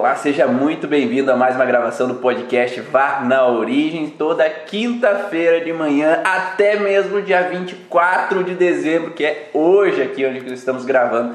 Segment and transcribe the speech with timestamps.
[0.00, 5.62] Olá, seja muito bem-vindo a mais uma gravação do podcast Vá na Origem, toda quinta-feira
[5.62, 11.34] de manhã, até mesmo dia 24 de dezembro, que é hoje aqui onde estamos gravando.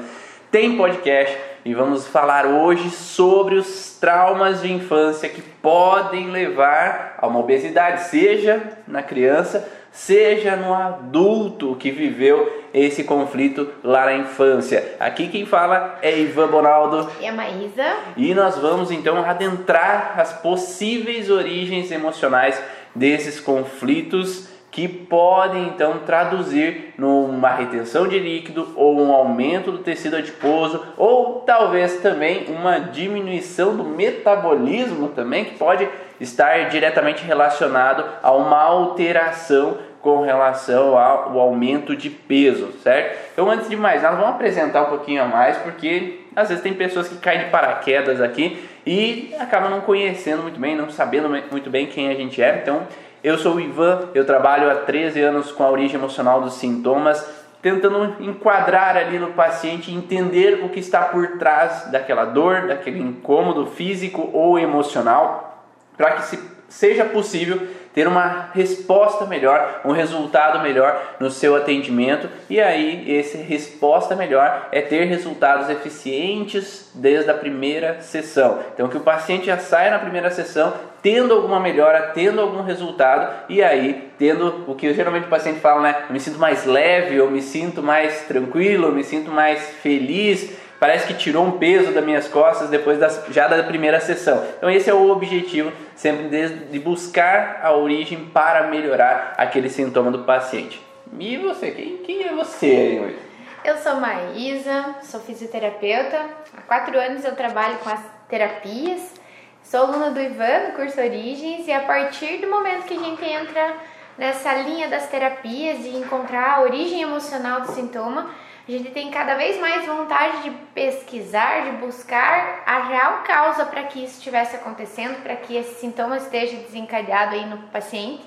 [0.50, 7.28] Tem podcast e vamos falar hoje sobre os traumas de infância que podem levar a
[7.28, 9.64] uma obesidade, seja na criança
[9.96, 14.94] seja no adulto que viveu esse conflito lá na infância.
[15.00, 17.96] Aqui quem fala é Ivan Bonaldo e a Maísa.
[18.14, 22.62] E nós vamos então adentrar as possíveis origens emocionais
[22.94, 30.16] desses conflitos que podem então traduzir numa retenção de líquido ou um aumento do tecido
[30.16, 35.88] adiposo ou talvez também uma diminuição do metabolismo também que pode
[36.20, 43.18] estar diretamente relacionado a uma alteração com relação ao aumento de peso, certo?
[43.32, 46.74] Então, antes de mais nada, vamos apresentar um pouquinho a mais, porque às vezes tem
[46.74, 51.68] pessoas que caem de paraquedas aqui e acabam não conhecendo muito bem, não sabendo muito
[51.68, 52.60] bem quem a gente é.
[52.62, 52.82] Então,
[53.24, 57.28] eu sou o Ivan, eu trabalho há 13 anos com a origem emocional dos sintomas,
[57.60, 63.66] tentando enquadrar ali no paciente, entender o que está por trás daquela dor, daquele incômodo
[63.66, 65.55] físico ou emocional,
[65.96, 67.60] para que se seja possível
[67.94, 74.68] ter uma resposta melhor, um resultado melhor no seu atendimento e aí essa resposta melhor
[74.70, 78.58] é ter resultados eficientes desde a primeira sessão.
[78.74, 83.32] Então que o paciente já saia na primeira sessão tendo alguma melhora, tendo algum resultado
[83.48, 85.96] e aí tendo o que geralmente o paciente fala, né?
[86.08, 90.50] Eu me sinto mais leve, eu me sinto mais tranquilo, eu me sinto mais feliz
[90.78, 94.44] Parece que tirou um peso das minhas costas depois das, já da primeira sessão.
[94.58, 100.10] Então esse é o objetivo sempre de, de buscar a origem para melhorar aquele sintoma
[100.10, 100.80] do paciente.
[101.18, 101.70] E você?
[101.70, 103.16] Quem, quem é você aí
[103.64, 106.20] Eu sou Maísa, sou fisioterapeuta.
[106.56, 109.14] Há quatro anos eu trabalho com as terapias.
[109.62, 113.24] Sou aluna do Ivan, do curso Origens, e a partir do momento que a gente
[113.24, 113.74] entra
[114.16, 118.30] nessa linha das terapias, de encontrar a origem emocional do sintoma,
[118.74, 123.84] a gente tem cada vez mais vontade de pesquisar, de buscar a real causa para
[123.84, 128.24] que isso estivesse acontecendo, para que esse sintoma esteja desencadeado aí no paciente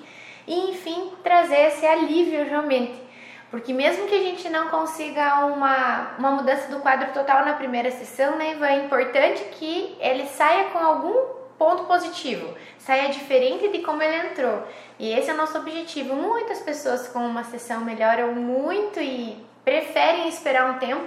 [0.47, 3.09] e, enfim, trazer esse alívio realmente.
[3.51, 7.91] Porque mesmo que a gente não consiga uma, uma mudança do quadro total na primeira
[7.91, 13.79] sessão, né, Ivan, é importante que ele saia com algum ponto positivo, saia diferente de
[13.79, 14.63] como ele entrou.
[14.97, 16.16] E esse é o nosso objetivo.
[16.16, 21.06] Muitas pessoas com uma sessão melhoram muito e preferem esperar um tempo.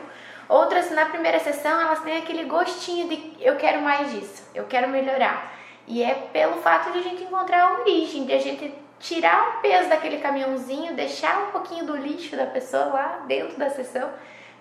[0.49, 4.89] Outras, na primeira sessão, elas têm aquele gostinho de eu quero mais disso, eu quero
[4.89, 5.53] melhorar.
[5.89, 9.61] E é pelo fato de a gente encontrar a origem, de a gente tirar o
[9.61, 14.09] peso daquele caminhãozinho, deixar um pouquinho do lixo da pessoa lá dentro da sessão,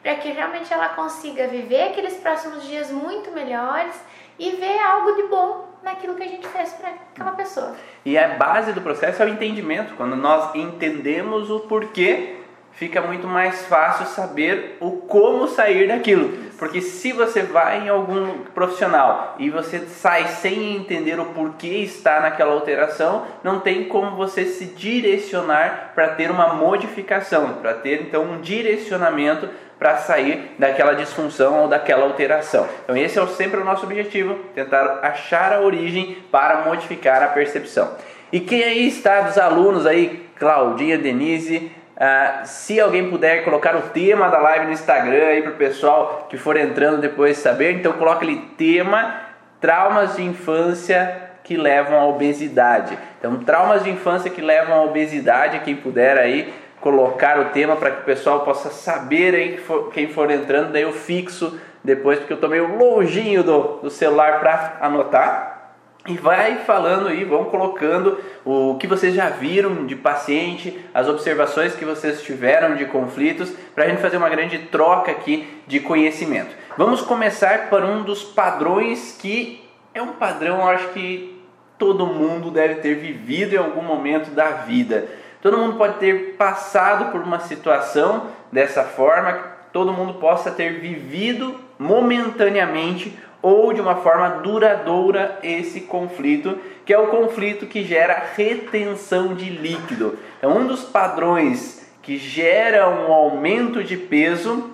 [0.02, 3.94] para que realmente ela consiga viver aqueles próximos dias muito melhores
[4.40, 7.76] e ver algo de bom naquilo que a gente fez para aquela pessoa.
[8.04, 9.94] E a base do processo é o entendimento.
[9.96, 12.41] Quando nós entendemos o porquê
[12.82, 16.36] fica muito mais fácil saber o como sair daquilo.
[16.58, 22.22] Porque se você vai em algum profissional e você sai sem entender o porquê está
[22.22, 28.24] naquela alteração, não tem como você se direcionar para ter uma modificação, para ter então
[28.24, 32.68] um direcionamento para sair daquela disfunção ou daquela alteração.
[32.84, 37.96] Então esse é sempre o nosso objetivo, tentar achar a origem para modificar a percepção.
[38.34, 43.90] E quem aí está dos alunos aí, Claudinha, Denise, Uh, se alguém puder colocar o
[43.90, 47.94] tema da live no Instagram aí para o pessoal que for entrando depois saber, então
[47.94, 49.22] coloca ali tema
[49.60, 52.98] traumas de infância que levam à obesidade.
[53.20, 57.92] Então, traumas de infância que levam à obesidade, quem puder aí colocar o tema para
[57.92, 59.64] que o pessoal possa saber aí
[59.94, 64.40] quem for entrando, daí eu fixo depois porque eu estou meio longinho do, do celular
[64.40, 65.61] para anotar.
[66.08, 71.76] E vai falando aí, vão colocando o que vocês já viram de paciente, as observações
[71.76, 76.56] que vocês tiveram de conflitos, para a gente fazer uma grande troca aqui de conhecimento.
[76.76, 79.64] Vamos começar por um dos padrões que
[79.94, 81.40] é um padrão, acho que
[81.78, 85.08] todo mundo deve ter vivido em algum momento da vida.
[85.40, 89.34] Todo mundo pode ter passado por uma situação dessa forma,
[89.72, 96.98] todo mundo possa ter vivido momentaneamente ou de uma forma duradoura esse conflito, que é
[96.98, 100.18] o conflito que gera retenção de líquido.
[100.38, 104.72] Então, um dos padrões que gera um aumento de peso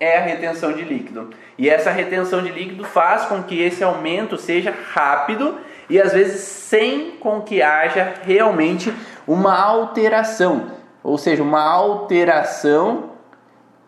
[0.00, 1.30] é a retenção de líquido.
[1.56, 5.56] E essa retenção de líquido faz com que esse aumento seja rápido
[5.90, 8.92] e às vezes sem com que haja realmente
[9.26, 10.72] uma alteração,
[11.02, 13.10] ou seja, uma alteração.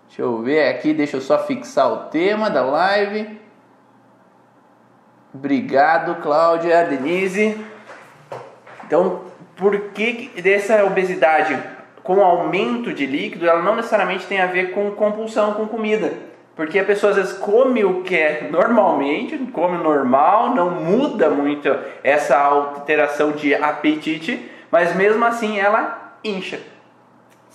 [0.08, 3.38] Deixa eu ver aqui, deixa eu só fixar o tema da live
[5.32, 7.56] Obrigado, Cláudia, Denise.
[8.84, 9.22] Então,
[9.56, 11.56] por que dessa obesidade
[12.02, 16.12] com aumento de líquido, ela não necessariamente tem a ver com compulsão com comida?
[16.56, 21.68] Porque a pessoa às vezes come o que é normalmente, come normal, não muda muito
[22.02, 26.58] essa alteração de apetite, mas mesmo assim ela incha.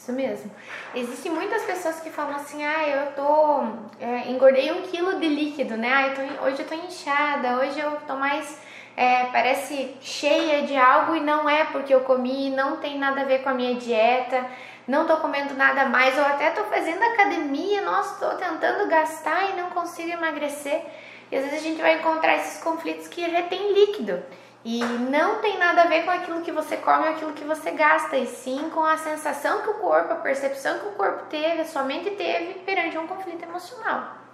[0.05, 0.51] Isso mesmo.
[0.93, 3.63] Existem muitas pessoas que falam assim, ah, eu tô.
[3.99, 5.91] É, engordei um quilo de líquido, né?
[5.91, 8.59] Ah, eu tô, hoje eu tô inchada, hoje eu tô mais.
[8.95, 13.25] É, parece cheia de algo e não é porque eu comi, não tem nada a
[13.25, 14.45] ver com a minha dieta,
[14.87, 19.59] não tô comendo nada mais, ou até tô fazendo academia, nossa, tô tentando gastar e
[19.59, 20.81] não consigo emagrecer.
[21.31, 24.23] E às vezes a gente vai encontrar esses conflitos que retém líquido.
[24.65, 27.69] E não tem nada a ver com aquilo que você come ou aquilo que você
[27.69, 31.61] gasta, e sim com a sensação que o corpo, a percepção que o corpo teve,
[31.61, 34.24] a sua mente teve perante um conflito emocional.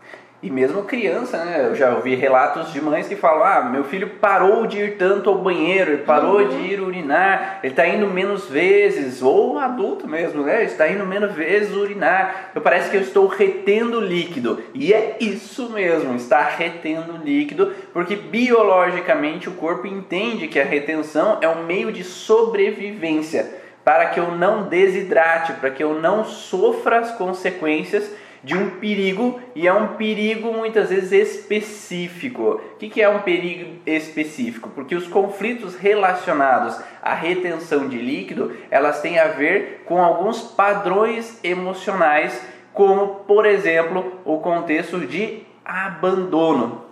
[0.44, 1.68] E mesmo criança, né?
[1.68, 5.30] Eu já ouvi relatos de mães que falam: ah, meu filho parou de ir tanto
[5.30, 6.48] ao banheiro, ele parou uhum.
[6.48, 10.64] de ir urinar, ele está indo menos vezes, ou adulto mesmo, né?
[10.64, 12.50] Está indo menos vezes urinar.
[12.56, 14.64] Eu parece que eu estou retendo líquido.
[14.74, 21.38] E é isso mesmo, está retendo líquido, porque biologicamente o corpo entende que a retenção
[21.40, 27.00] é um meio de sobrevivência para que eu não desidrate, para que eu não sofra
[27.00, 28.12] as consequências
[28.44, 32.62] de um perigo e é um perigo muitas vezes específico.
[32.74, 34.70] O que é um perigo específico?
[34.70, 41.40] Porque os conflitos relacionados à retenção de líquido elas têm a ver com alguns padrões
[41.44, 42.42] emocionais,
[42.74, 46.86] como por exemplo o contexto de abandono.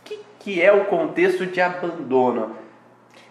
[0.00, 2.56] O que, que é o contexto de abandono?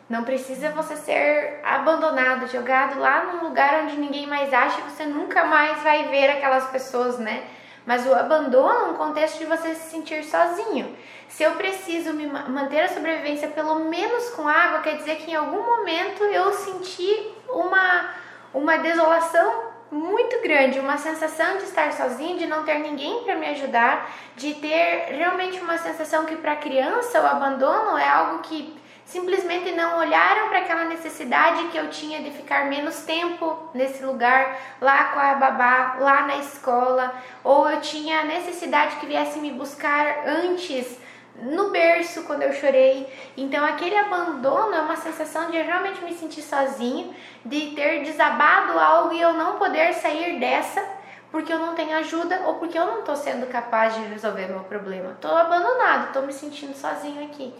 [0.09, 5.45] Não precisa você ser abandonado, jogado lá num lugar onde ninguém mais acha, você nunca
[5.45, 7.44] mais vai ver aquelas pessoas, né?
[7.85, 10.97] Mas o abandono é um contexto de você se sentir sozinho.
[11.27, 15.35] Se eu preciso me manter a sobrevivência pelo menos com água, quer dizer que em
[15.35, 18.09] algum momento eu senti uma,
[18.51, 23.47] uma desolação muito grande, uma sensação de estar sozinho, de não ter ninguém para me
[23.47, 28.78] ajudar, de ter realmente uma sensação que para criança o abandono é algo que
[29.09, 34.57] simplesmente não olharam para aquela necessidade que eu tinha de ficar menos tempo nesse lugar,
[34.79, 37.13] lá com a babá, lá na escola,
[37.44, 40.97] ou eu tinha a necessidade que viesse me buscar antes
[41.41, 43.11] no berço quando eu chorei.
[43.35, 47.13] Então aquele abandono é uma sensação de realmente me sentir sozinho,
[47.44, 51.00] de ter desabado algo e eu não poder sair dessa
[51.31, 54.62] porque eu não tenho ajuda ou porque eu não estou sendo capaz de resolver meu
[54.62, 55.12] problema.
[55.12, 57.53] Estou abandonado, estou me sentindo sozinho aqui.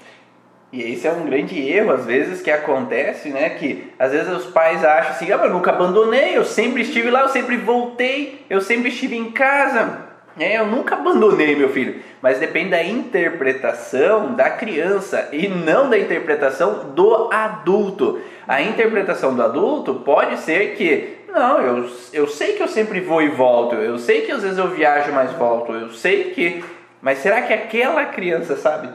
[0.72, 3.50] E esse é um grande erro, às vezes, que acontece, né?
[3.50, 7.22] Que às vezes os pais acham assim, ah, eu nunca abandonei, eu sempre estive lá,
[7.22, 10.10] eu sempre voltei, eu sempre estive em casa.
[10.40, 12.02] É, eu nunca abandonei meu filho.
[12.22, 18.22] Mas depende da interpretação da criança e não da interpretação do adulto.
[18.48, 23.22] A interpretação do adulto pode ser que, não, eu, eu sei que eu sempre vou
[23.22, 26.64] e volto, eu sei que às vezes eu viajo mas volto, eu sei que.
[27.02, 28.90] Mas será que aquela criança sabe?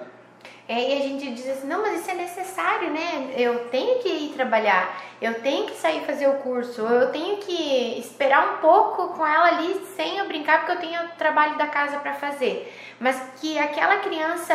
[0.67, 3.35] É, e a gente diz assim, não, mas isso é necessário, né?
[3.37, 7.99] Eu tenho que ir trabalhar, eu tenho que sair fazer o curso, eu tenho que
[7.99, 11.99] esperar um pouco com ela ali sem eu brincar, porque eu tenho trabalho da casa
[11.99, 12.75] para fazer.
[12.99, 14.55] Mas que aquela criança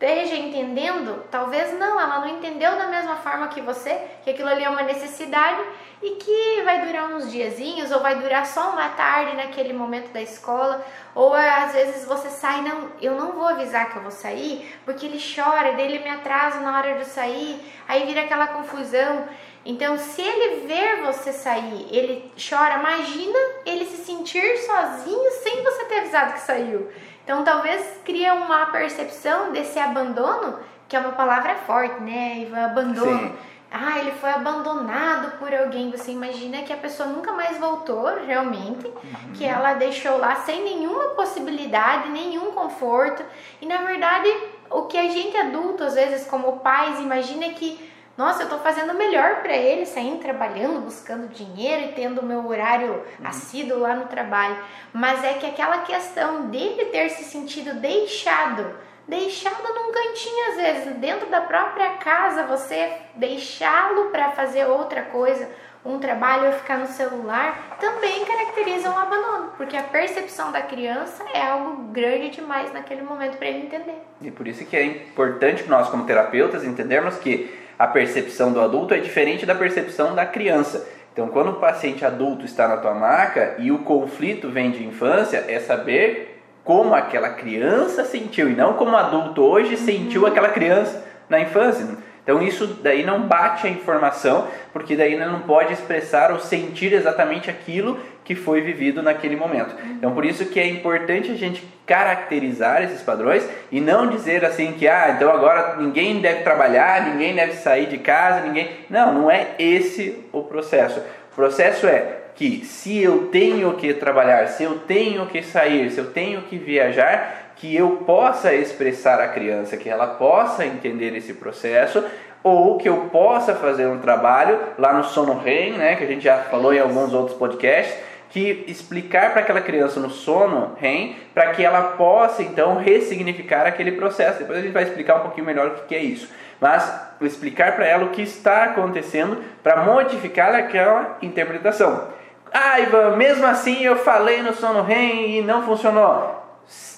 [0.00, 4.64] esteja entendendo, talvez não, ela não entendeu da mesma forma que você, que aquilo ali
[4.64, 5.60] é uma necessidade
[6.02, 10.22] e que vai durar uns diazinhos ou vai durar só uma tarde naquele momento da
[10.22, 10.82] escola,
[11.14, 15.04] ou às vezes você sai, não, eu não vou avisar que eu vou sair, porque
[15.04, 19.28] ele chora, daí ele me atrasa na hora de sair, aí vira aquela confusão.
[19.62, 25.84] Então, se ele ver você sair, ele chora, imagina ele se sentir sozinho sem você
[25.84, 26.90] ter avisado que saiu.
[27.24, 30.58] Então, talvez cria uma percepção desse abandono,
[30.88, 32.46] que é uma palavra forte, né?
[32.64, 33.18] Abandono.
[33.18, 33.36] Sim.
[33.72, 35.92] Ah, ele foi abandonado por alguém.
[35.92, 39.32] Você imagina que a pessoa nunca mais voltou, realmente, uhum.
[39.32, 43.24] que ela deixou lá sem nenhuma possibilidade, nenhum conforto.
[43.60, 44.28] E na verdade,
[44.68, 47.89] o que a gente adulto, às vezes, como pais, imagina é que
[48.20, 52.46] nossa, eu estou fazendo melhor para ele, saindo trabalhando, buscando dinheiro e tendo o meu
[52.46, 53.26] horário uhum.
[53.26, 54.58] assíduo lá no trabalho.
[54.92, 58.74] Mas é que aquela questão dele ter se sentido deixado,
[59.08, 65.48] deixado num cantinho às vezes, dentro da própria casa, você deixá-lo para fazer outra coisa,
[65.82, 71.24] um trabalho ou ficar no celular, também caracteriza um abandono, porque a percepção da criança
[71.32, 73.96] é algo grande demais naquele momento para ele entender.
[74.20, 78.92] E por isso que é importante nós como terapeutas entendermos que a percepção do adulto
[78.92, 80.86] é diferente da percepção da criança.
[81.14, 85.46] Então, quando o paciente adulto está na tua maca e o conflito vem de infância,
[85.48, 91.40] é saber como aquela criança sentiu e não como adulto hoje sentiu aquela criança na
[91.40, 91.86] infância.
[92.22, 97.50] Então isso daí não bate a informação, porque daí não pode expressar ou sentir exatamente
[97.50, 99.74] aquilo que foi vivido naquele momento.
[99.98, 104.72] Então por isso que é importante a gente caracterizar esses padrões e não dizer assim
[104.72, 108.70] que ah, então agora ninguém deve trabalhar, ninguém deve sair de casa, ninguém.
[108.88, 111.00] Não, não é esse o processo.
[111.32, 115.98] O processo é que se eu tenho que trabalhar, se eu tenho que sair, se
[115.98, 121.34] eu tenho que viajar, que eu possa expressar a criança, que ela possa entender esse
[121.34, 122.02] processo,
[122.42, 126.24] ou que eu possa fazer um trabalho lá no sono REM, né, que a gente
[126.24, 127.94] já falou em alguns outros podcasts,
[128.30, 133.92] que explicar para aquela criança no sono REM, para que ela possa então ressignificar aquele
[133.92, 134.38] processo.
[134.38, 136.30] Depois a gente vai explicar um pouquinho melhor o que é isso.
[136.58, 136.90] Mas
[137.20, 142.08] explicar para ela o que está acontecendo para modificar aquela interpretação.
[142.52, 146.39] Ah, Ivan, mesmo assim eu falei no sono REM e não funcionou.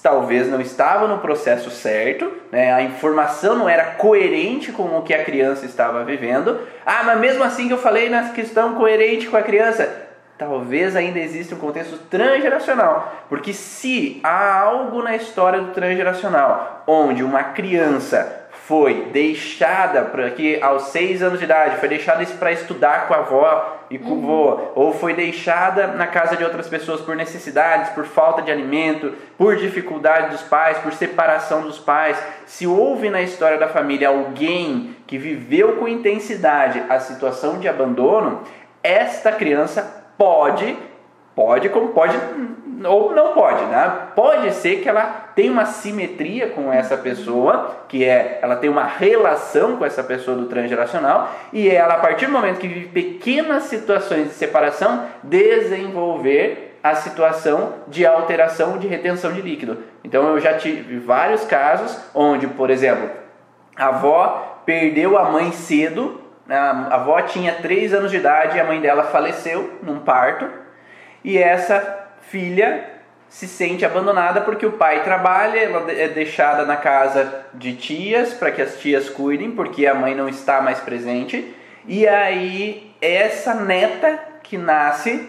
[0.03, 2.73] Talvez não estava no processo certo, né?
[2.73, 6.61] a informação não era coerente com o que a criança estava vivendo.
[6.85, 9.89] Ah, mas mesmo assim que eu falei na questão coerente com a criança,
[10.37, 13.25] talvez ainda exista um contexto transgeracional.
[13.29, 20.61] Porque se há algo na história do transgeracional onde uma criança foi deixada para que
[20.63, 24.21] aos seis anos de idade foi deixada para estudar com a avó e com o
[24.21, 29.13] vô, ou foi deixada na casa de outras pessoas por necessidades, por falta de alimento,
[29.37, 32.17] por dificuldade dos pais, por separação dos pais.
[32.47, 38.43] Se houve na história da família alguém que viveu com intensidade a situação de abandono,
[38.83, 40.79] esta criança pode,
[41.35, 42.17] pode como pode
[42.85, 44.09] ou não pode, né?
[44.15, 48.85] Pode ser que ela tenha uma simetria com essa pessoa, que é ela tem uma
[48.85, 53.65] relação com essa pessoa do transgeracional, e ela, a partir do momento que vive pequenas
[53.65, 59.79] situações de separação, desenvolver a situação de alteração de retenção de líquido.
[60.03, 63.09] Então eu já tive vários casos onde, por exemplo,
[63.77, 66.57] a avó perdeu a mãe cedo, né?
[66.57, 70.49] a avó tinha 3 anos de idade e a mãe dela faleceu num parto,
[71.25, 72.02] e essa
[72.33, 72.85] filha
[73.29, 78.51] se sente abandonada porque o pai trabalha, ela é deixada na casa de tias para
[78.51, 81.55] que as tias cuidem, porque a mãe não está mais presente.
[81.87, 85.29] E aí essa neta que nasce,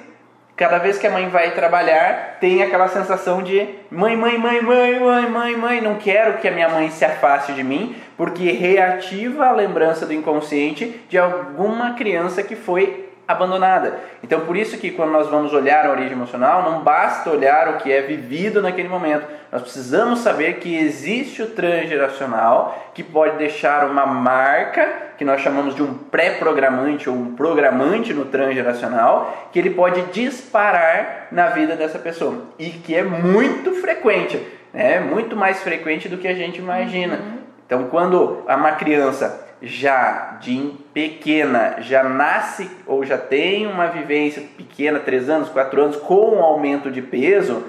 [0.56, 5.00] cada vez que a mãe vai trabalhar, tem aquela sensação de mãe, mãe, mãe, mãe,
[5.00, 9.48] mãe, mãe, mãe, não quero que a minha mãe se afaste de mim, porque reativa
[9.48, 14.00] a lembrança do inconsciente de alguma criança que foi abandonada.
[14.22, 17.78] Então, por isso que quando nós vamos olhar a origem emocional, não basta olhar o
[17.78, 19.26] que é vivido naquele momento.
[19.52, 25.76] Nós precisamos saber que existe o transgeracional que pode deixar uma marca, que nós chamamos
[25.76, 32.00] de um pré-programante ou um programante no transgeracional, que ele pode disparar na vida dessa
[32.00, 34.42] pessoa e que é muito frequente,
[34.74, 35.00] é né?
[35.00, 37.16] muito mais frequente do que a gente imagina.
[37.16, 37.44] Uhum.
[37.66, 45.00] Então, quando uma criança já de pequena já nasce ou já tem uma vivência pequena,
[45.00, 47.64] 3 anos, 4 anos, com um aumento de peso,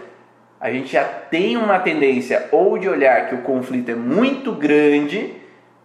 [0.61, 5.35] a gente já tem uma tendência ou de olhar que o conflito é muito grande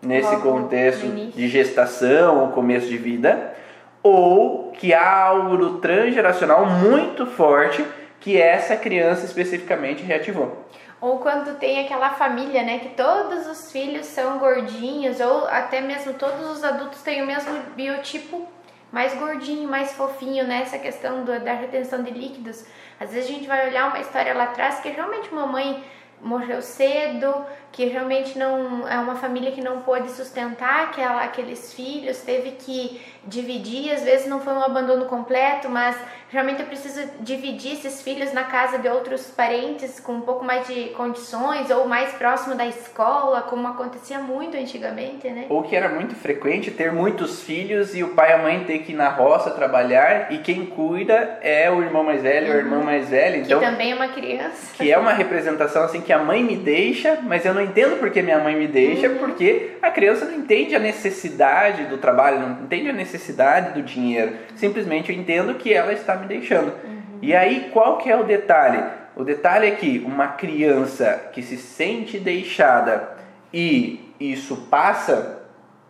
[0.02, 3.54] nesse Logo contexto de gestação ou começo de vida,
[4.02, 7.86] ou que há algo transgeracional muito forte
[8.20, 10.66] que essa criança especificamente reativou.
[11.02, 16.14] Ou quando tem aquela família, né, que todos os filhos são gordinhos, ou até mesmo
[16.14, 18.48] todos os adultos têm o mesmo biotipo
[18.92, 20.62] mais gordinho, mais fofinho, né?
[20.64, 22.66] Essa questão do, da retenção de líquidos.
[23.00, 25.84] Às vezes a gente vai olhar uma história lá atrás que realmente uma mãe
[26.22, 27.34] morreu cedo,
[27.72, 33.02] que realmente não é uma família que não pôde sustentar aquela, aqueles filhos, teve que
[33.26, 35.96] dividir, às vezes não foi um abandono completo, mas
[36.30, 40.68] realmente eu preciso dividir esses filhos na casa de outros parentes com um pouco mais
[40.68, 45.46] de condições ou mais próximo da escola, como acontecia muito antigamente, né?
[45.50, 48.80] Ou que era muito frequente ter muitos filhos e o pai e a mãe ter
[48.80, 52.54] que ir na roça trabalhar e quem cuida é o irmão mais velho uhum.
[52.54, 52.84] a irmã uhum.
[52.84, 54.74] mais velha, então que também é uma criança.
[54.74, 58.22] Que é uma representação assim que a mãe me deixa, mas eu não entendo porque
[58.22, 59.18] minha mãe me deixa, uhum.
[59.18, 64.34] porque a criança não entende a necessidade do trabalho, não entende a necessidade do dinheiro.
[64.56, 66.74] Simplesmente eu entendo que ela está me deixando.
[66.84, 67.20] Uhum.
[67.22, 68.84] E aí, qual que é o detalhe?
[69.16, 73.10] O detalhe é que uma criança que se sente deixada
[73.54, 75.44] e isso passa,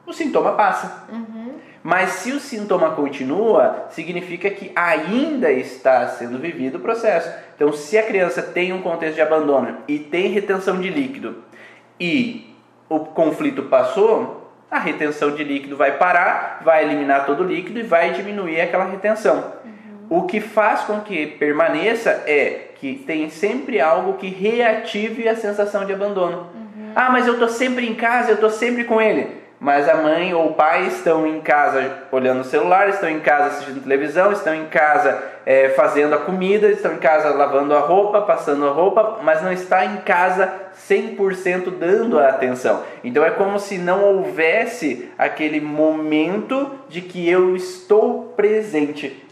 [0.06, 1.06] o sintoma passa.
[1.12, 1.54] Uhum.
[1.84, 7.32] Mas se o sintoma continua, significa que ainda está sendo vivido o processo.
[7.56, 11.49] Então, se a criança tem um contexto de abandono e tem retenção de líquido
[12.00, 12.56] e
[12.88, 17.84] o conflito passou, a retenção de líquido vai parar, vai eliminar todo o líquido e
[17.84, 19.54] vai diminuir aquela retenção.
[19.66, 20.18] Uhum.
[20.18, 25.86] O que faz com que permaneça é que tem sempre algo que reative a sensação
[25.86, 26.48] de abandono.
[26.54, 26.92] Uhum.
[26.96, 30.34] Ah, mas eu estou sempre em casa, eu estou sempre com ele mas a mãe
[30.34, 34.56] ou o pai estão em casa olhando o celular, estão em casa assistindo televisão, estão
[34.56, 39.20] em casa é, fazendo a comida, estão em casa lavando a roupa, passando a roupa,
[39.22, 40.50] mas não está em casa
[40.90, 42.84] 100% dando a atenção.
[43.04, 49.29] Então é como se não houvesse aquele momento de que eu estou presente.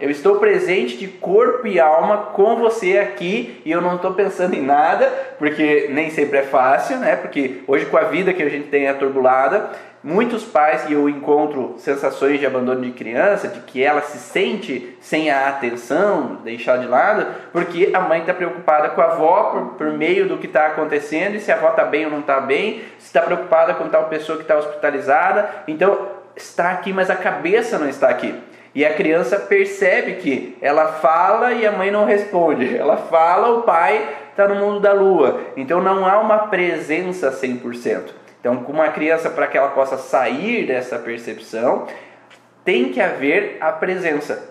[0.00, 4.54] Eu estou presente de corpo e alma com você aqui e eu não estou pensando
[4.54, 5.06] em nada,
[5.38, 7.16] porque nem sempre é fácil, né?
[7.16, 9.68] Porque hoje com a vida que a gente tem aturbulada,
[10.02, 14.96] muitos pais e eu encontro sensações de abandono de criança, de que ela se sente
[15.02, 19.74] sem a atenção, deixar de lado, porque a mãe está preocupada com a avó por,
[19.74, 22.40] por meio do que está acontecendo e se a avó está bem ou não está
[22.40, 27.16] bem, se está preocupada com tal pessoa que está hospitalizada, então está aqui, mas a
[27.16, 28.34] cabeça não está aqui.
[28.74, 32.76] E a criança percebe que ela fala e a mãe não responde.
[32.76, 35.40] Ela fala, o pai está no mundo da lua.
[35.56, 38.20] Então não há uma presença 100%.
[38.40, 41.86] Então, com uma criança, para que ela possa sair dessa percepção,
[42.64, 44.50] tem que haver a presença.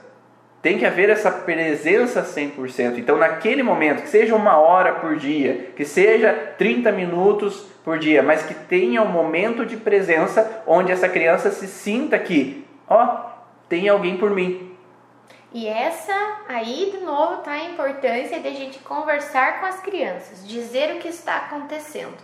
[0.61, 2.99] Tem que haver essa presença 100%.
[2.99, 8.21] Então, naquele momento, que seja uma hora por dia, que seja 30 minutos por dia,
[8.21, 13.28] mas que tenha um momento de presença onde essa criança se sinta que, ó,
[13.69, 14.75] tem alguém por mim.
[15.53, 16.13] E essa
[16.47, 20.99] aí de novo tá a importância de a gente conversar com as crianças, dizer o
[20.99, 22.17] que está acontecendo.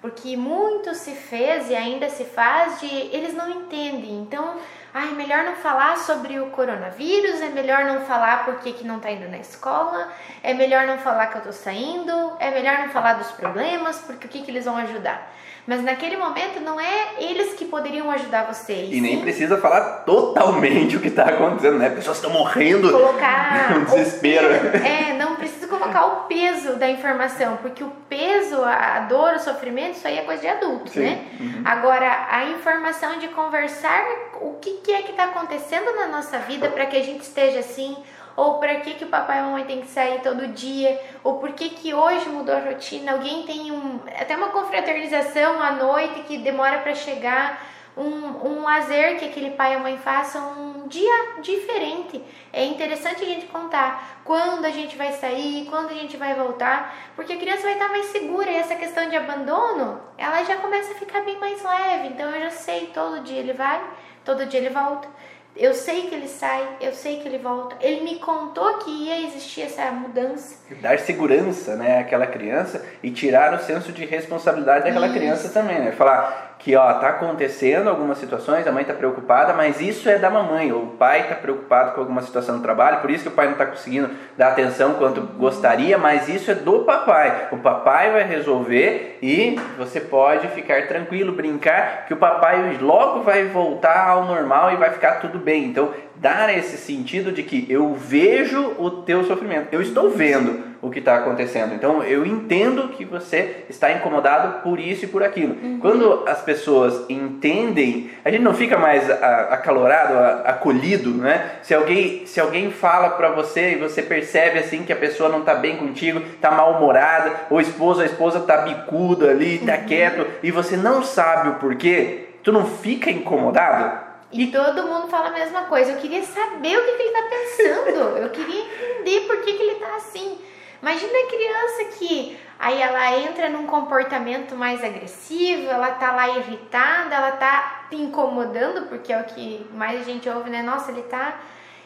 [0.00, 4.20] Porque muito se fez e ainda se faz de eles não entendem.
[4.20, 4.56] Então,
[4.92, 9.00] ai, é melhor não falar sobre o coronavírus, é melhor não falar porque que não
[9.00, 12.88] tá indo na escola, é melhor não falar que eu tô saindo, é melhor não
[12.90, 15.32] falar dos problemas, porque o que que eles vão ajudar?
[15.66, 18.92] Mas naquele momento não é eles que poderiam ajudar vocês.
[18.92, 21.88] E nem precisa falar totalmente o que está acontecendo, né?
[21.88, 22.90] Pessoas estão morrendo.
[22.90, 23.76] Colocar.
[23.78, 24.46] um desespero.
[24.46, 29.96] é, não precisa colocar o peso da informação, porque o peso, a dor, o sofrimento,
[29.96, 31.00] isso aí é coisa de adulto, Sim.
[31.00, 31.24] né?
[31.40, 31.62] Uhum.
[31.64, 34.04] Agora, a informação de conversar
[34.40, 37.60] o que, que é que está acontecendo na nossa vida para que a gente esteja
[37.60, 37.96] assim
[38.36, 41.38] ou para que, que o papai e a mamãe tem que sair todo dia, ou
[41.38, 46.24] por que, que hoje mudou a rotina, alguém tem um, até uma confraternização à noite
[46.26, 47.60] que demora para chegar,
[47.96, 52.22] um, um lazer que aquele pai e a mãe façam um dia diferente.
[52.52, 56.94] É interessante a gente contar quando a gente vai sair, quando a gente vai voltar,
[57.14, 60.92] porque a criança vai estar mais segura e essa questão de abandono, ela já começa
[60.92, 62.08] a ficar bem mais leve.
[62.08, 63.80] Então eu já sei, todo dia ele vai,
[64.24, 65.08] todo dia ele volta.
[65.56, 67.76] Eu sei que ele sai, eu sei que ele volta.
[67.80, 70.56] Ele me contou que ia existir essa mudança.
[70.80, 75.16] Dar segurança, né, àquela criança e tirar o senso de responsabilidade daquela Isso.
[75.16, 75.92] criança também, né?
[75.92, 80.30] Falar, que ó, tá acontecendo algumas situações, a mãe está preocupada, mas isso é da
[80.30, 83.32] mamãe, ou o pai está preocupado com alguma situação no trabalho, por isso que o
[83.32, 87.48] pai não está conseguindo dar atenção quanto gostaria, mas isso é do papai.
[87.52, 93.44] O papai vai resolver e você pode ficar tranquilo, brincar que o papai logo vai
[93.44, 95.66] voltar ao normal e vai ficar tudo bem.
[95.66, 100.90] Então, dar esse sentido de que eu vejo o teu sofrimento, eu estou vendo o
[100.90, 101.74] que está acontecendo.
[101.74, 105.56] Então eu entendo que você está incomodado por isso e por aquilo.
[105.62, 105.78] Uhum.
[105.80, 111.52] Quando as pessoas entendem, a gente não fica mais acalorado, acolhido, né?
[111.62, 115.40] Se alguém, se alguém fala para você e você percebe assim que a pessoa não
[115.40, 119.84] está bem contigo, está mal-humorada, o esposo, a esposa está bicuda ali, está uhum.
[119.86, 124.04] quieto e você não sabe o porquê, tu não fica incomodado?
[124.34, 125.92] E todo mundo fala a mesma coisa.
[125.92, 128.18] Eu queria saber o que, que ele está pensando.
[128.18, 130.36] Eu queria entender por que, que ele está assim.
[130.84, 137.14] Imagina a criança que aí ela entra num comportamento mais agressivo, ela tá lá irritada,
[137.14, 140.62] ela tá te incomodando, porque é o que mais a gente ouve, né?
[140.62, 141.40] Nossa, ele tá.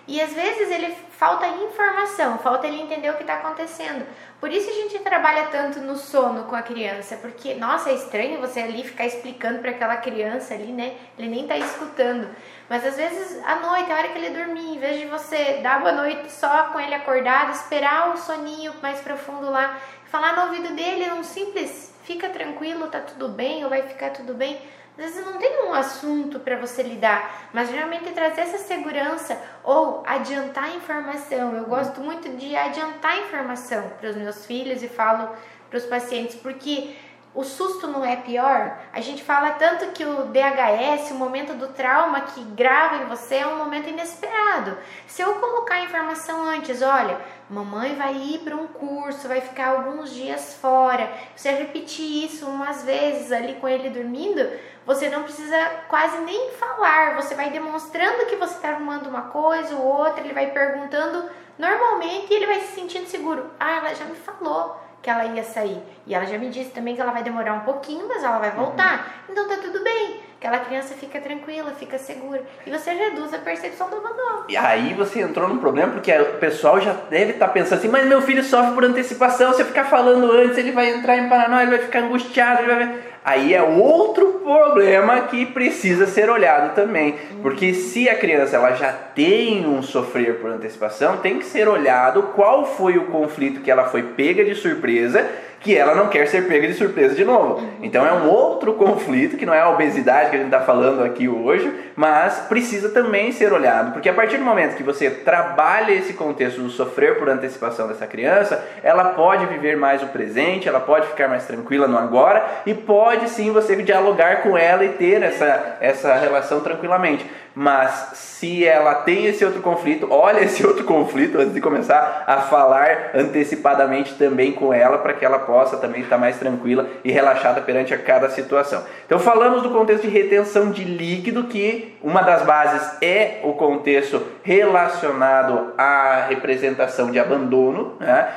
[0.09, 4.05] E às vezes ele falta informação, falta ele entender o que está acontecendo.
[4.41, 8.41] Por isso a gente trabalha tanto no sono com a criança, porque nossa, é estranho
[8.41, 10.97] você ali ficar explicando para aquela criança ali, né?
[11.17, 12.29] Ele nem tá escutando.
[12.69, 15.81] Mas às vezes à noite, a hora que ele dormir, em vez de você dar
[15.81, 20.75] boa noite só com ele acordado, esperar o soninho mais profundo lá, falar no ouvido
[20.75, 24.59] dele um simples fica tranquilo, tá tudo bem, ou vai ficar tudo bem.
[24.97, 30.03] Às vezes não tem um assunto para você lidar, mas geralmente trazer essa segurança ou
[30.07, 31.55] adiantar informação.
[31.55, 35.29] Eu gosto muito de adiantar informação para os meus filhos e falo
[35.69, 36.97] para os pacientes, porque
[37.39, 38.77] o susto não é pior?
[38.93, 43.37] A gente fala tanto que o DHS, o momento do trauma que grava em você,
[43.37, 44.77] é um momento inesperado.
[45.07, 47.17] Se eu colocar a informação antes, olha,
[47.49, 52.83] mamãe vai ir para um curso, vai ficar alguns dias fora, você repetir isso umas
[52.83, 54.45] vezes ali com ele dormindo,
[54.85, 55.57] você não precisa
[55.89, 60.35] quase nem falar, você vai demonstrando que você está arrumando uma coisa ou outra, ele
[60.35, 63.49] vai perguntando normalmente e ele vai se sentindo seguro.
[63.61, 65.83] Ah, ela já me falou que ela ia sair.
[66.07, 68.51] E ela já me disse também que ela vai demorar um pouquinho, mas ela vai
[68.51, 69.25] voltar.
[69.29, 69.33] Uhum.
[69.33, 70.28] Então tá tudo bem.
[70.39, 72.43] Aquela criança fica tranquila, fica segura.
[72.65, 74.45] E você reduz a percepção do abandono.
[74.49, 77.89] E aí você entrou num problema, porque o pessoal já deve estar tá pensando assim,
[77.89, 81.29] mas meu filho sofre por antecipação, se eu ficar falando antes, ele vai entrar em
[81.29, 82.99] paranoia, ele vai ficar angustiado, ele vai
[83.29, 87.17] aí é outro problema que precisa ser olhado também.
[87.43, 92.23] Porque se a criança ela já tem um sofrer por antecipação, tem que ser olhado
[92.35, 95.29] qual foi o conflito que ela foi pega de surpresa
[95.61, 97.63] que ela não quer ser pega de surpresa de novo.
[97.83, 101.03] Então é um outro conflito que não é a obesidade que a gente está falando
[101.03, 105.93] aqui hoje, mas precisa também ser olhado, porque a partir do momento que você trabalha
[105.93, 110.81] esse contexto do sofrer por antecipação dessa criança, ela pode viver mais o presente, ela
[110.81, 115.23] pode ficar mais tranquila no agora e pode sim você dialogar com ela e ter
[115.23, 117.27] essa, essa relação tranquilamente.
[117.55, 122.43] Mas se ela tem esse outro conflito, olha esse outro conflito antes de começar a
[122.43, 127.63] falar antecipadamente também com ela para que ela possa também estar mais tranquila e relaxada
[127.63, 128.85] perante a cada situação.
[129.07, 134.23] Então falamos do contexto de retenção de líquido, que uma das bases é o contexto
[134.43, 138.29] relacionado à representação de abandono, né?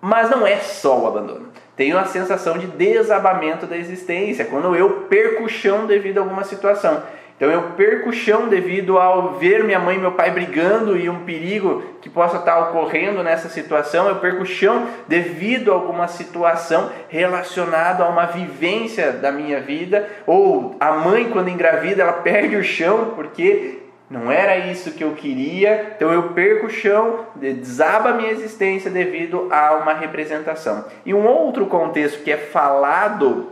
[0.00, 1.48] mas não é só o abandono.
[1.74, 6.44] Tem uma sensação de desabamento da existência, quando eu perco o chão devido a alguma
[6.44, 7.02] situação.
[7.36, 11.08] Então eu perco o chão devido ao ver minha mãe e meu pai brigando e
[11.08, 14.08] um perigo que possa estar ocorrendo nessa situação.
[14.08, 20.08] Eu perco o chão devido a alguma situação relacionada a uma vivência da minha vida.
[20.26, 25.12] Ou a mãe, quando engravida, ela perde o chão porque não era isso que eu
[25.14, 25.94] queria.
[25.96, 30.84] Então eu perco o chão, desaba a minha existência devido a uma representação.
[31.04, 33.50] E um outro contexto que é falado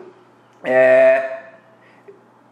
[0.62, 1.41] é,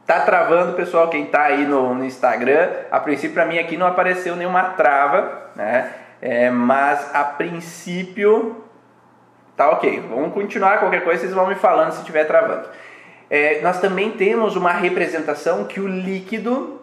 [0.06, 2.68] Tá travando, pessoal, quem tá aí no, no Instagram.
[2.90, 5.92] A princípio, para mim aqui não apareceu nenhuma trava, né?
[6.20, 8.64] É, mas a princípio
[9.56, 10.04] tá ok.
[10.08, 10.78] Vamos continuar.
[10.78, 12.68] Qualquer coisa vocês vão me falando se estiver travando.
[13.30, 16.80] É, nós também temos uma representação que o líquido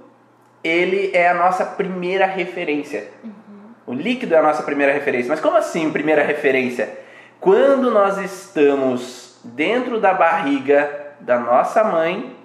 [0.63, 3.10] ele é a nossa primeira referência.
[3.23, 3.32] Uhum.
[3.88, 5.30] O líquido é a nossa primeira referência.
[5.30, 6.97] Mas como assim primeira referência?
[7.39, 12.37] Quando nós estamos dentro da barriga da nossa mãe,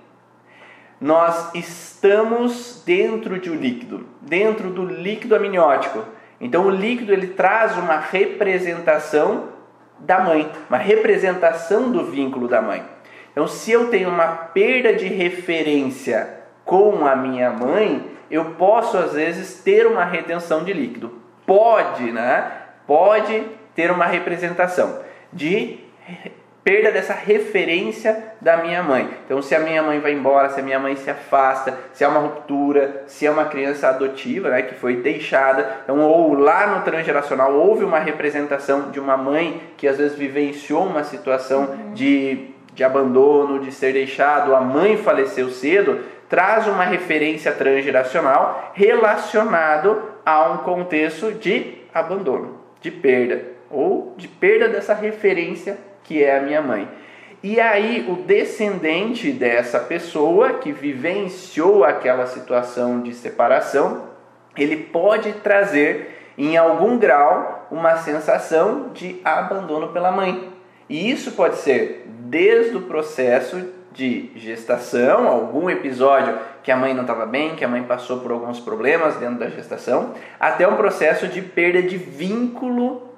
[1.03, 6.05] nós estamos dentro de um líquido, dentro do líquido amniótico.
[6.41, 9.49] Então o líquido ele traz uma representação
[9.99, 12.85] da mãe, uma representação do vínculo da mãe.
[13.33, 19.13] Então se eu tenho uma perda de referência com a minha mãe, eu posso às
[19.15, 21.21] vezes ter uma retenção de líquido.
[21.45, 22.53] Pode, né?
[22.87, 23.43] Pode
[23.75, 25.01] ter uma representação
[25.33, 25.81] de
[26.65, 29.11] perda dessa referência da minha mãe.
[29.25, 32.09] Então, se a minha mãe vai embora, se a minha mãe se afasta, se há
[32.09, 36.85] uma ruptura, se é uma criança adotiva, né, que foi deixada, então, ou lá no
[36.85, 41.95] transgeracional houve uma representação de uma mãe que às vezes vivenciou uma situação uhum.
[41.95, 50.01] de, de abandono, de ser deixado, a mãe faleceu cedo, traz uma referência transgeracional relacionado
[50.25, 55.77] a um contexto de abandono, de perda ou de perda dessa referência
[56.13, 56.87] que é a minha mãe.
[57.43, 64.09] E aí, o descendente dessa pessoa que vivenciou aquela situação de separação,
[64.55, 70.53] ele pode trazer em algum grau uma sensação de abandono pela mãe.
[70.87, 77.03] E isso pode ser desde o processo de gestação, algum episódio que a mãe não
[77.03, 81.27] estava bem, que a mãe passou por alguns problemas dentro da gestação, até um processo
[81.27, 83.12] de perda de vínculo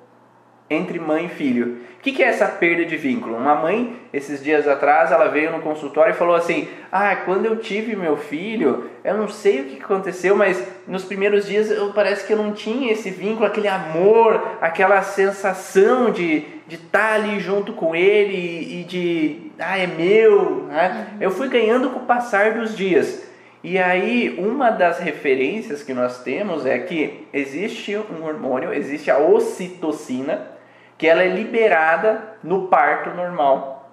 [0.69, 1.79] entre mãe e filho.
[1.99, 3.37] O que, é essa perda de vínculo?
[3.37, 7.57] Uma mãe, esses dias atrás, ela veio no consultório e falou assim: Ah, quando eu
[7.57, 12.27] tive meu filho, eu não sei o que aconteceu, mas nos primeiros dias eu parece
[12.27, 17.41] que eu não tinha esse vínculo, aquele amor, aquela sensação de de estar tá ali
[17.41, 21.09] junto com ele e de ah é meu, né?
[21.21, 23.23] eu fui ganhando com o passar dos dias.
[23.63, 29.19] E aí, uma das referências que nós temos é que existe um hormônio, existe a
[29.19, 30.54] ocitocina,
[30.97, 33.91] que ela é liberada no parto normal.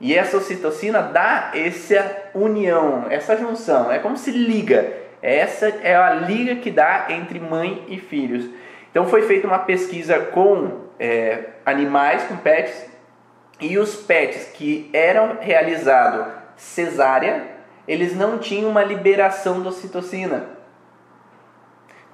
[0.00, 4.92] E essa ocitocina dá essa união, essa junção, é como se liga.
[5.22, 8.48] Essa é a liga que dá entre mãe e filhos.
[8.90, 12.86] Então foi feita uma pesquisa com é, animais, com pets,
[13.58, 17.44] E os PETs que eram realizados cesárea,
[17.88, 20.46] eles não tinham uma liberação da ocitocina,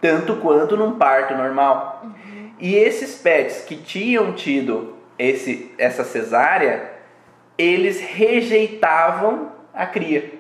[0.01, 2.03] tanto quanto num parto normal.
[2.05, 2.32] Uhum.
[2.63, 6.93] E esses PETs que tinham tido esse, essa cesárea,
[7.59, 10.33] eles rejeitavam a cria,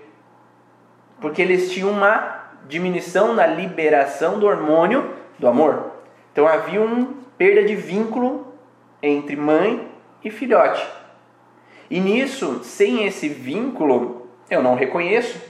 [1.20, 5.90] porque eles tinham uma diminuição na liberação do hormônio do amor.
[6.32, 8.54] Então havia uma perda de vínculo
[9.02, 9.88] entre mãe
[10.22, 10.86] e filhote.
[11.90, 15.42] E nisso, sem esse vínculo, eu não reconheço.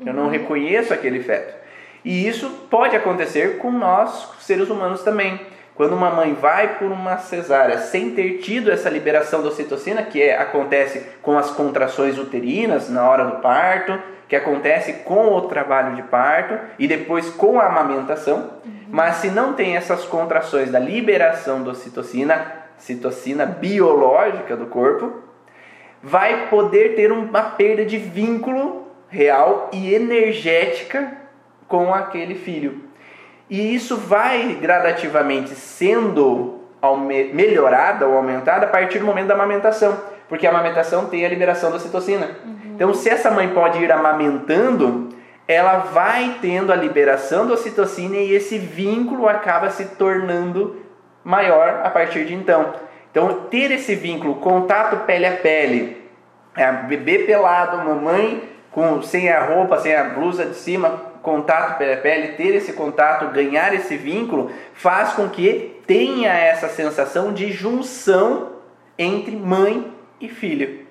[0.00, 0.30] Eu não uhum.
[0.30, 1.54] reconheço aquele feto.
[2.02, 5.54] E isso pode acontecer com nós, seres humanos também.
[5.76, 10.22] Quando uma mãe vai por uma cesárea sem ter tido essa liberação da ocitocina, que
[10.22, 15.94] é, acontece com as contrações uterinas na hora do parto, que acontece com o trabalho
[15.94, 18.72] de parto e depois com a amamentação, uhum.
[18.88, 25.12] mas se não tem essas contrações da liberação da ocitocina, citocina biológica do corpo,
[26.02, 31.18] vai poder ter uma perda de vínculo real e energética
[31.68, 32.85] com aquele filho.
[33.48, 36.60] E isso vai gradativamente sendo
[37.32, 39.96] melhorada ou aumentada a partir do momento da amamentação,
[40.28, 42.26] porque a amamentação tem a liberação da citocina.
[42.44, 42.72] Uhum.
[42.74, 45.08] Então, se essa mãe pode ir amamentando,
[45.48, 50.84] ela vai tendo a liberação da ocitocina e esse vínculo acaba se tornando
[51.24, 52.72] maior a partir de então.
[53.10, 56.04] Então, ter esse vínculo, contato pele a pele,
[56.56, 61.94] é, bebê pelado, mamãe com, sem a roupa, sem a blusa de cima, contato pele
[61.94, 67.50] a pele, ter esse contato, ganhar esse vínculo, faz com que tenha essa sensação de
[67.50, 68.52] junção
[68.96, 70.86] entre mãe e filho.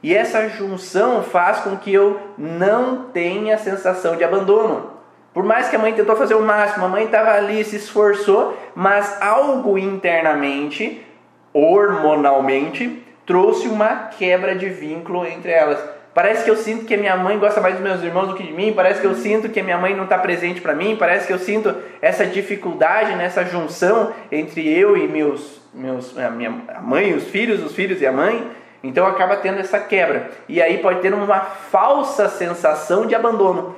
[0.00, 4.92] E essa junção faz com que eu não tenha sensação de abandono.
[5.32, 8.56] Por mais que a mãe tentou fazer o máximo, a mãe estava ali, se esforçou,
[8.76, 11.04] mas algo internamente,
[11.52, 15.93] hormonalmente, trouxe uma quebra de vínculo entre elas.
[16.14, 18.44] Parece que eu sinto que a minha mãe gosta mais dos meus irmãos do que
[18.44, 20.94] de mim, parece que eu sinto que a minha mãe não está presente para mim,
[20.96, 26.50] parece que eu sinto essa dificuldade nessa junção entre eu e meus, meus a minha
[26.80, 28.48] mãe e os filhos, os filhos e a mãe.
[28.80, 30.30] Então acaba tendo essa quebra.
[30.48, 33.74] E aí pode ter uma falsa sensação de abandono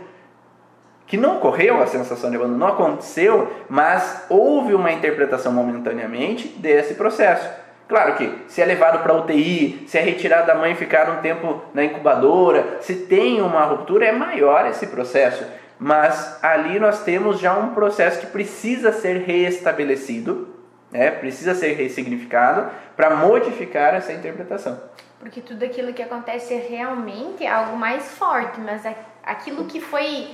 [1.06, 6.94] que não ocorreu a sensação de abandono, não aconteceu, mas houve uma interpretação momentaneamente desse
[6.94, 7.48] processo.
[7.88, 11.22] Claro que se é levado para UTI, se é retirado da mãe e ficar um
[11.22, 15.44] tempo na incubadora, se tem uma ruptura, é maior esse processo.
[15.78, 20.48] Mas ali nós temos já um processo que precisa ser reestabelecido,
[20.90, 21.10] né?
[21.10, 24.80] precisa ser ressignificado para modificar essa interpretação.
[25.20, 28.82] Porque tudo aquilo que acontece é realmente algo mais forte, mas
[29.22, 30.28] aquilo que foi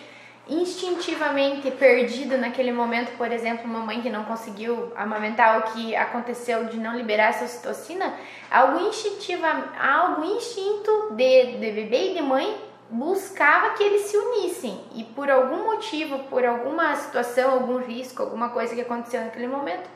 [0.49, 6.65] instintivamente perdido naquele momento, por exemplo, uma mãe que não conseguiu amamentar o que aconteceu
[6.65, 8.13] de não liberar essa ocitocina,
[8.51, 9.45] algo instintivo,
[9.81, 12.57] algo instinto de, de bebê e de mãe
[12.91, 14.81] buscava que eles se unissem.
[14.95, 19.89] E por algum motivo, por alguma situação, algum risco, alguma coisa que aconteceu naquele momento,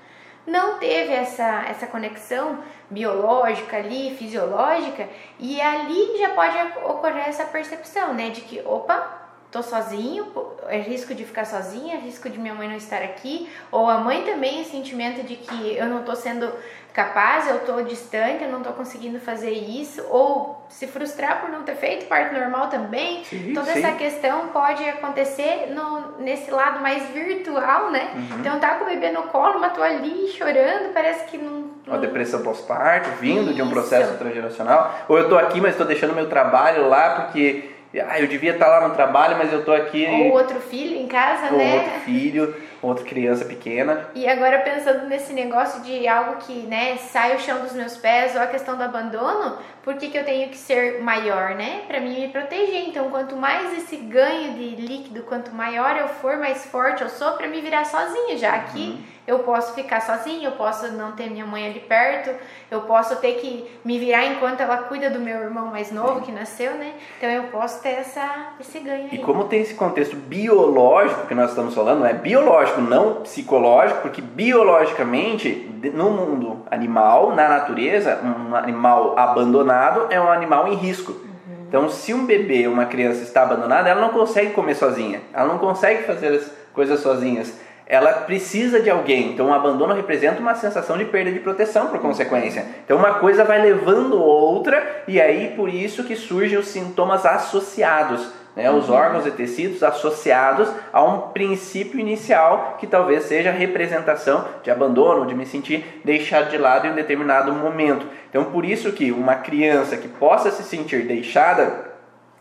[0.46, 5.08] não teve essa, essa conexão biológica ali, fisiológica,
[5.40, 10.26] e ali já pode ocorrer essa percepção, né, de que, opa, tô sozinho,
[10.68, 13.98] é risco de ficar sozinha, é risco de minha mãe não estar aqui, ou a
[13.98, 16.50] mãe também o sentimento de que eu não tô sendo
[16.96, 21.62] capaz, eu tô distante, eu não tô conseguindo fazer isso, ou se frustrar por não
[21.62, 23.22] ter feito parto normal também.
[23.24, 23.84] Sim, Toda sim.
[23.84, 28.12] essa questão pode acontecer no, nesse lado mais virtual, né?
[28.14, 28.40] Uhum.
[28.40, 31.66] Então tá com o bebê no colo, mas tô ali chorando, parece que não.
[31.86, 33.54] Uma depressão pós-parto, vindo isso.
[33.54, 37.75] de um processo transgeracional, ou eu tô aqui, mas tô deixando meu trabalho lá porque
[38.00, 40.06] ah, eu devia estar lá no trabalho, mas eu tô aqui.
[40.06, 41.72] Ou outro filho em casa, ou né?
[41.72, 44.08] Ou outro filho, outra criança pequena.
[44.14, 48.34] E agora pensando nesse negócio de algo que, né, sai o chão dos meus pés,
[48.34, 51.82] ou a questão do abandono, por que, que eu tenho que ser maior, né?
[51.86, 52.88] Para mim me proteger.
[52.88, 57.32] Então, quanto mais esse ganho de líquido, quanto maior eu for, mais forte eu sou
[57.32, 58.98] para me virar sozinha, já que uhum.
[59.26, 62.30] Eu posso ficar sozinha, eu posso não ter minha mãe ali perto,
[62.70, 66.30] eu posso ter que me virar enquanto ela cuida do meu irmão mais novo que
[66.30, 66.92] nasceu, né?
[67.18, 69.08] Então eu posso ter essa, esse ganho.
[69.10, 74.22] E como tem esse contexto biológico que nós estamos falando, é biológico, não psicológico, porque
[74.22, 81.12] biologicamente no mundo animal, na natureza, um animal abandonado é um animal em risco.
[81.12, 81.66] Uhum.
[81.68, 85.58] Então, se um bebê, uma criança está abandonada, ela não consegue comer sozinha, ela não
[85.58, 87.65] consegue fazer as coisas sozinhas.
[87.86, 89.32] Ela precisa de alguém.
[89.32, 92.66] Então, o abandono representa uma sensação de perda de proteção por consequência.
[92.84, 98.28] Então, uma coisa vai levando outra e aí por isso que surgem os sintomas associados
[98.56, 104.70] né, os órgãos e tecidos associados a um princípio inicial que talvez seja representação de
[104.70, 108.06] abandono, de me sentir deixado de lado em um determinado momento.
[108.30, 111.92] Então, por isso que uma criança que possa se sentir deixada,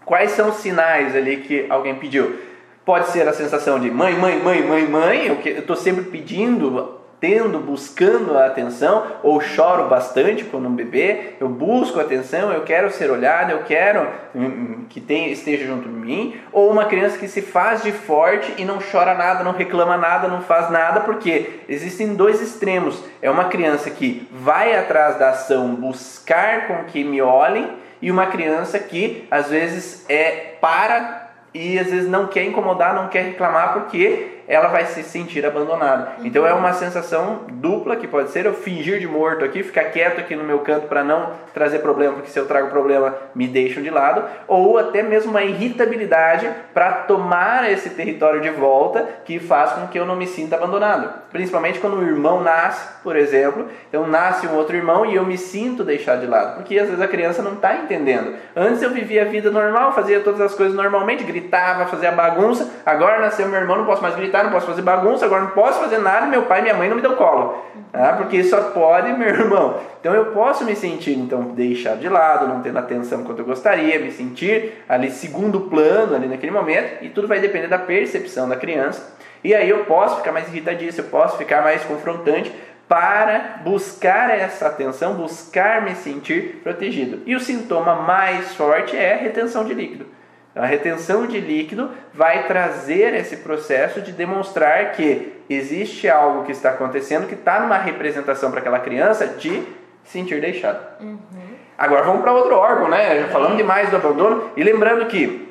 [0.06, 2.55] quais são os sinais ali que alguém pediu?
[2.86, 7.60] Pode ser a sensação de mãe, mãe, mãe, mãe, mãe, eu estou sempre pedindo tendo,
[7.60, 13.10] buscando a atenção, ou choro bastante quando um bebê, eu busco atenção, eu quero ser
[13.10, 17.28] olhado, eu quero hum, hum, que tenha, esteja junto de mim, ou uma criança que
[17.28, 21.62] se faz de forte e não chora nada, não reclama nada, não faz nada, porque
[21.68, 23.02] existem dois extremos.
[23.22, 27.70] É uma criança que vai atrás da ação buscar com que me olhem,
[28.02, 31.25] e uma criança que às vezes é para
[31.56, 36.14] e às vezes não quer incomodar, não quer reclamar porque ela vai se sentir abandonada.
[36.24, 40.20] Então é uma sensação dupla que pode ser eu fingir de morto aqui, ficar quieto
[40.20, 43.82] aqui no meu canto para não trazer problema, porque se eu trago problema me deixam
[43.82, 49.72] de lado, ou até mesmo uma irritabilidade para tomar esse território de volta que faz
[49.74, 51.26] com que eu não me sinta abandonado.
[51.32, 55.38] Principalmente quando o irmão nasce, por exemplo, então nasce um outro irmão e eu me
[55.38, 58.36] sinto deixado de lado, porque às vezes a criança não está entendendo.
[58.56, 63.20] Antes eu vivia a vida normal, fazia todas as coisas normalmente, gritava, fazia bagunça, agora
[63.20, 65.98] nasceu meu irmão, não posso mais gritar não posso fazer bagunça, agora não posso fazer
[65.98, 67.64] nada, meu pai e minha mãe não me dão colo.
[67.92, 68.14] Tá?
[68.14, 69.80] Porque só pode meu irmão.
[70.00, 74.00] Então eu posso me sentir, então, deixado de lado, não tendo atenção quanto eu gostaria,
[74.00, 78.56] me sentir ali segundo plano ali naquele momento, e tudo vai depender da percepção da
[78.56, 79.16] criança.
[79.44, 82.52] E aí eu posso ficar mais irritadíssimo, eu posso ficar mais confrontante
[82.88, 87.22] para buscar essa atenção, buscar me sentir protegido.
[87.26, 90.06] E o sintoma mais forte é a retenção de líquido.
[90.56, 96.70] A retenção de líquido vai trazer esse processo de demonstrar que existe algo que está
[96.70, 99.64] acontecendo que está numa representação para aquela criança de
[100.06, 100.80] sentir deixado.
[101.02, 101.18] Uhum.
[101.78, 103.22] Agora vamos para outro órgão, né?
[103.22, 105.46] Já falamos demais do abandono e lembrando que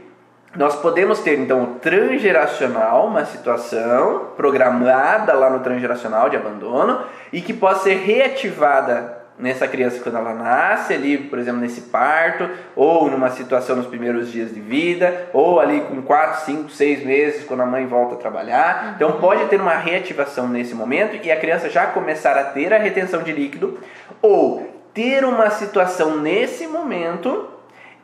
[0.56, 7.42] nós podemos ter então o transgeracional, uma situação programada lá no transgeracional de abandono e
[7.42, 13.10] que pode ser reativada nessa criança quando ela nasce ali, por exemplo, nesse parto, ou
[13.10, 17.60] numa situação nos primeiros dias de vida, ou ali com 4, 5, 6 meses quando
[17.60, 18.84] a mãe volta a trabalhar.
[18.84, 18.92] Uhum.
[18.94, 22.78] Então pode ter uma reativação nesse momento e a criança já começar a ter a
[22.78, 23.78] retenção de líquido,
[24.22, 27.48] ou ter uma situação nesse momento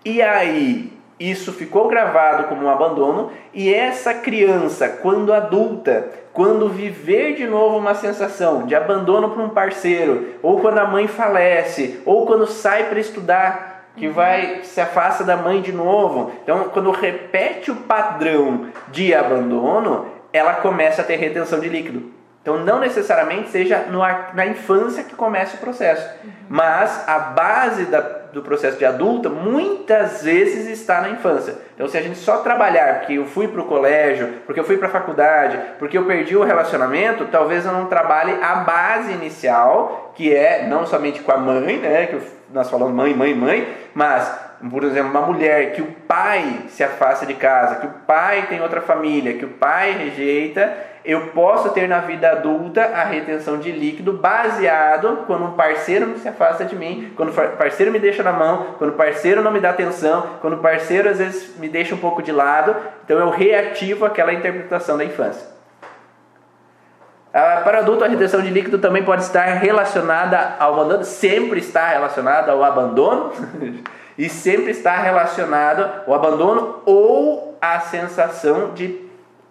[0.04, 7.34] e aí isso ficou gravado como um abandono e essa criança, quando adulta, quando viver
[7.34, 12.24] de novo uma sensação de abandono para um parceiro, ou quando a mãe falece, ou
[12.24, 14.14] quando sai para estudar, que uhum.
[14.14, 16.32] vai se afasta da mãe de novo.
[16.42, 22.10] Então, quando repete o padrão de abandono, ela começa a ter retenção de líquido.
[22.40, 23.84] Então, não necessariamente seja
[24.32, 26.30] na infância que começa o processo, uhum.
[26.48, 31.56] mas a base da, do processo de adulta muitas vezes está na infância.
[31.74, 34.76] Então, se a gente só trabalhar porque eu fui para o colégio, porque eu fui
[34.76, 40.12] para a faculdade, porque eu perdi o relacionamento, talvez eu não trabalhe a base inicial,
[40.14, 42.20] que é não somente com a mãe, né, que
[42.52, 47.24] nós falamos mãe, mãe, mãe, mas por exemplo, uma mulher que o pai se afasta
[47.24, 51.88] de casa, que o pai tem outra família, que o pai rejeita, eu posso ter
[51.88, 57.12] na vida adulta a retenção de líquido baseado quando um parceiro se afasta de mim,
[57.16, 60.54] quando o parceiro me deixa na mão, quando o parceiro não me dá atenção, quando
[60.54, 64.98] o parceiro às vezes me deixa um pouco de lado, então eu reativo aquela interpretação
[64.98, 65.48] da infância.
[67.32, 71.88] Ah, para adulto, a retenção de líquido também pode estar relacionada ao abandono, sempre está
[71.88, 73.32] relacionada ao abandono,
[74.18, 79.09] e sempre está relacionado ao abandono ou à sensação de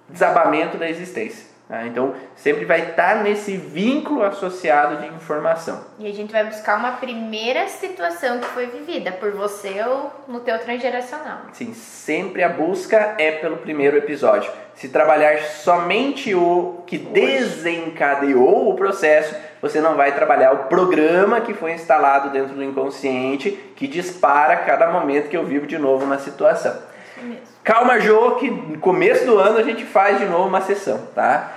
[0.10, 1.50] desabamento da existência.
[1.70, 1.86] Tá?
[1.86, 5.86] Então, sempre vai estar nesse vínculo associado de informação.
[6.00, 10.40] E a gente vai buscar uma primeira situação que foi vivida por você ou no
[10.40, 11.42] teu transgeracional.
[11.54, 14.52] Sim, sempre a busca é pelo primeiro episódio.
[14.74, 21.54] Se trabalhar somente o que desencadeou o processo, você não vai trabalhar o programa que
[21.54, 26.04] foi instalado dentro do inconsciente que dispara a cada momento que eu vivo de novo
[26.04, 26.76] uma situação.
[27.16, 27.59] Isso mesmo.
[27.70, 31.52] Calma, Jô, que no começo do ano a gente faz de novo uma sessão, tá?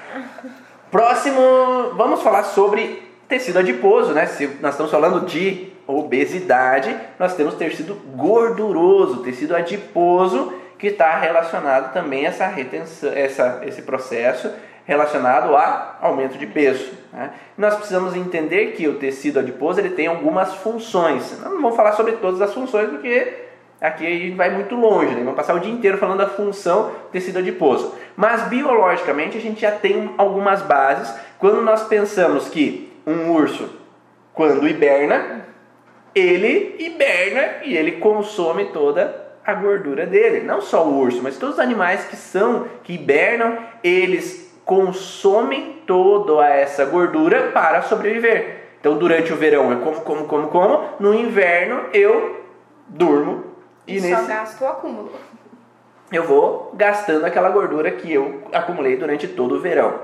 [0.91, 1.41] Próximo,
[1.97, 4.27] vamos falar sobre tecido adiposo, né?
[4.27, 11.95] Se nós estamos falando de obesidade, nós temos tecido gorduroso, tecido adiposo, que está relacionado
[11.95, 14.53] também a essa retenção, essa, esse processo
[14.85, 16.93] relacionado a aumento de peso.
[17.11, 17.31] Né?
[17.57, 21.41] Nós precisamos entender que o tecido adiposo ele tem algumas funções.
[21.41, 23.42] Não vamos falar sobre todas as funções porque
[23.83, 25.21] aqui a gente vai muito longe, né?
[25.21, 27.95] vamos passar o dia inteiro falando da função do tecido adiposo.
[28.17, 33.69] Mas biologicamente a gente já tem algumas bases quando nós pensamos que um urso,
[34.33, 35.45] quando hiberna,
[36.15, 40.47] ele hiberna e ele consome toda a gordura dele.
[40.47, 46.47] Não só o urso, mas todos os animais que são, que hibernam, eles consomem toda
[46.47, 48.63] essa gordura para sobreviver.
[48.81, 50.85] Então, durante o verão eu como, como, como, como.
[51.01, 52.45] No inverno eu
[52.89, 53.52] durmo.
[53.93, 54.17] E, e nesse...
[54.17, 55.13] só gasto o acúmulo.
[56.11, 59.95] Eu vou gastando aquela gordura que eu acumulei durante todo o verão.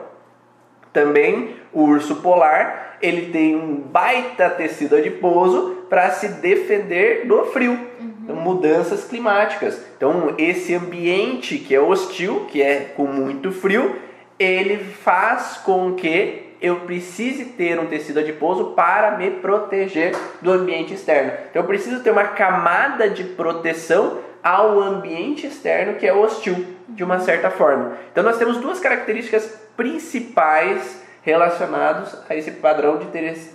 [0.92, 7.72] Também o urso polar, ele tem um baita tecido adiposo para se defender do frio.
[7.72, 8.14] Uhum.
[8.24, 9.80] Então, mudanças climáticas.
[9.96, 13.96] Então, esse ambiente que é hostil, que é com muito frio,
[14.38, 20.94] ele faz com que eu precise ter um tecido adiposo para me proteger do ambiente
[20.94, 21.32] externo.
[21.50, 27.04] Então eu preciso ter uma camada de proteção ao ambiente externo que é hostil, de
[27.04, 27.96] uma certa forma.
[28.10, 29.46] Então nós temos duas características
[29.76, 33.06] principais relacionadas a esse padrão de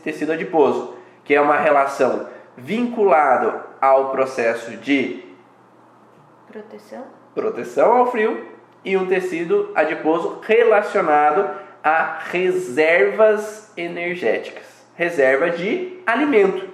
[0.03, 5.23] tecido adiposo, que é uma relação vinculado ao processo de
[6.47, 8.45] proteção, proteção ao frio
[8.85, 14.63] e um tecido adiposo relacionado a reservas energéticas,
[14.95, 16.69] reserva de alimento.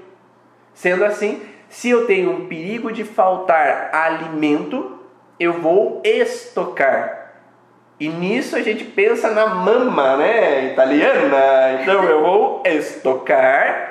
[0.73, 4.99] Sendo assim, se eu tenho um perigo de faltar alimento,
[5.39, 7.33] eu vou estocar.
[7.99, 11.81] E nisso a gente pensa na mama, né, italiana.
[11.81, 13.88] Então eu vou estocar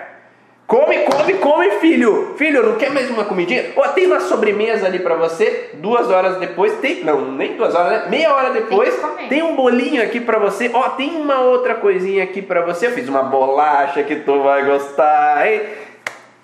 [0.68, 2.34] Come, come, come, filho.
[2.36, 3.72] Filho, não quer mais uma comidinha?
[3.74, 5.70] Ó, tem uma sobremesa ali para você.
[5.72, 7.02] Duas horas depois, tem.
[7.02, 8.08] Não, nem duas horas, né?
[8.10, 10.70] Meia hora depois, tem, tem um bolinho aqui para você.
[10.74, 12.88] Ó, tem uma outra coisinha aqui para você.
[12.88, 15.62] Eu fiz uma bolacha que tu vai gostar, hein?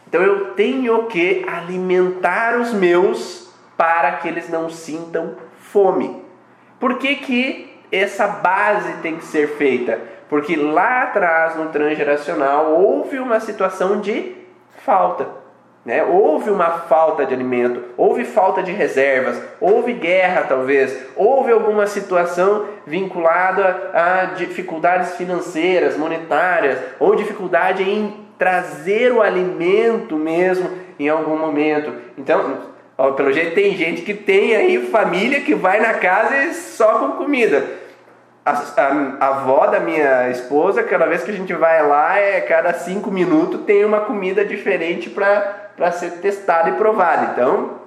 [0.09, 6.25] Então eu tenho que alimentar os meus para que eles não sintam fome.
[6.81, 10.01] Por que, que essa base tem que ser feita?
[10.29, 14.35] Porque lá atrás, no transgeracional, houve uma situação de
[14.85, 15.27] falta.
[15.85, 16.03] Né?
[16.03, 22.65] Houve uma falta de alimento, houve falta de reservas, houve guerra talvez, houve alguma situação
[22.87, 31.93] vinculada a dificuldades financeiras, monetárias, ou dificuldade em trazer o alimento mesmo em algum momento.
[32.17, 32.63] Então,
[32.97, 37.13] ó, pelo jeito tem gente que tem aí família que vai na casa só com
[37.13, 37.84] comida
[38.45, 42.75] a, a, avó da minha esposa, cada vez que a gente vai lá, é cada
[42.75, 47.33] cinco minutos tem uma comida diferente para ser testada e provada.
[47.33, 47.81] Então.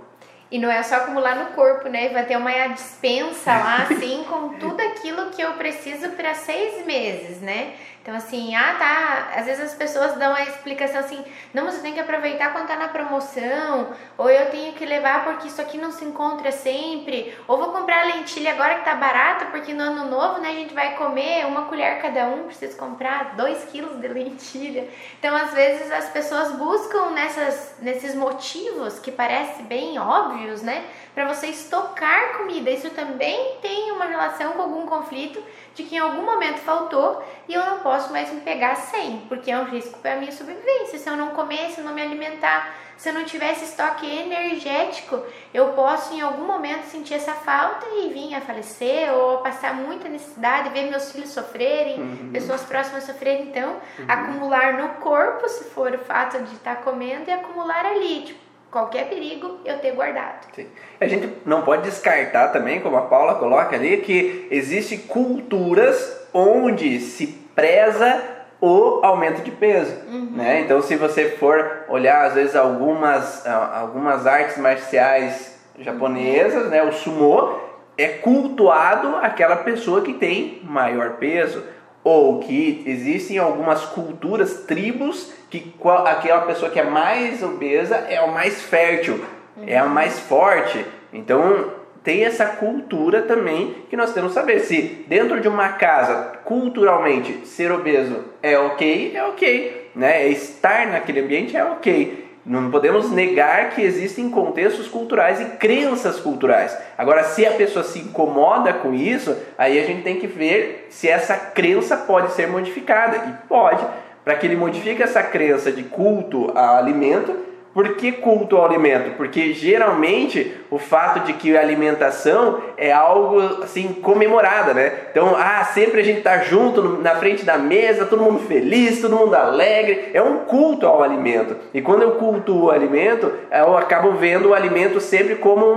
[0.50, 2.10] E não é só acumular no corpo, né?
[2.10, 7.42] Vai ter uma dispensa lá, assim, com tudo aquilo que eu preciso para seis meses,
[7.42, 7.74] né?
[8.08, 9.34] Então, assim, ah, tá.
[9.36, 11.22] Às vezes as pessoas dão a explicação assim:
[11.54, 15.50] não, você tem que aproveitar quando tá na promoção, ou eu tenho que levar porque
[15.50, 19.74] isso aqui não se encontra sempre, ou vou comprar lentilha agora que tá barato, porque
[19.74, 23.66] no ano novo, né, a gente vai comer uma colher cada um, preciso comprar dois
[23.66, 24.88] quilos de lentilha.
[25.20, 31.28] Então, às vezes as pessoas buscam nessas, nesses motivos que parecem bem óbvios, né, para
[31.28, 32.70] você estocar comida.
[32.70, 35.44] Isso também tem uma relação com algum conflito
[35.78, 39.52] de que em algum momento faltou e eu não posso mais me pegar sem, porque
[39.52, 40.98] é um risco para a minha sobrevivência.
[40.98, 45.22] Se eu não comer, se eu não me alimentar, se eu não tivesse estoque energético,
[45.54, 50.10] eu posso em algum momento sentir essa falta e vir a falecer ou passar muita
[50.10, 52.32] necessidade, ver meus filhos sofrerem, uhum.
[52.34, 53.50] pessoas próximas sofrerem.
[53.50, 54.06] Então, uhum.
[54.08, 58.47] acumular no corpo, se for o fato de estar comendo, e acumular ali, tipo,
[58.78, 60.46] qualquer perigo eu ter guardado.
[60.54, 60.68] Sim.
[61.02, 67.00] A gente não pode descartar também, como a Paula coloca ali, que existem culturas onde
[67.00, 68.24] se preza
[68.62, 70.32] o aumento de peso, uhum.
[70.36, 70.62] né?
[70.62, 76.70] Então, se você for olhar às vezes algumas algumas artes marciais japonesas, uhum.
[76.70, 77.60] né, o sumo
[77.98, 81.64] é cultuado aquela pessoa que tem maior peso
[82.04, 85.74] ou que existem algumas culturas, tribos, que
[86.06, 89.24] aquela pessoa que é mais obesa é o mais fértil,
[89.56, 89.64] uhum.
[89.66, 90.86] é a mais forte.
[91.14, 91.72] Então
[92.04, 97.46] tem essa cultura também que nós temos que saber se dentro de uma casa, culturalmente,
[97.46, 99.92] ser obeso é ok, é ok.
[99.96, 100.28] Né?
[100.30, 102.28] Estar naquele ambiente é ok.
[102.46, 106.78] Não podemos negar que existem contextos culturais e crenças culturais.
[106.98, 111.10] Agora, se a pessoa se incomoda com isso, aí a gente tem que ver se
[111.10, 113.18] essa crença pode ser modificada.
[113.18, 113.86] E pode,
[114.28, 117.34] para que ele modifique essa crença de culto a alimento
[117.78, 119.16] por que culto ao alimento?
[119.18, 124.92] Porque geralmente o fato de que a alimentação é algo assim comemorada, né?
[125.12, 129.16] Então, ah, sempre a gente tá junto na frente da mesa, todo mundo feliz, todo
[129.16, 130.10] mundo alegre.
[130.12, 131.56] É um culto ao alimento.
[131.72, 135.68] E quando eu cultuo o alimento, eu acabo vendo o alimento sempre como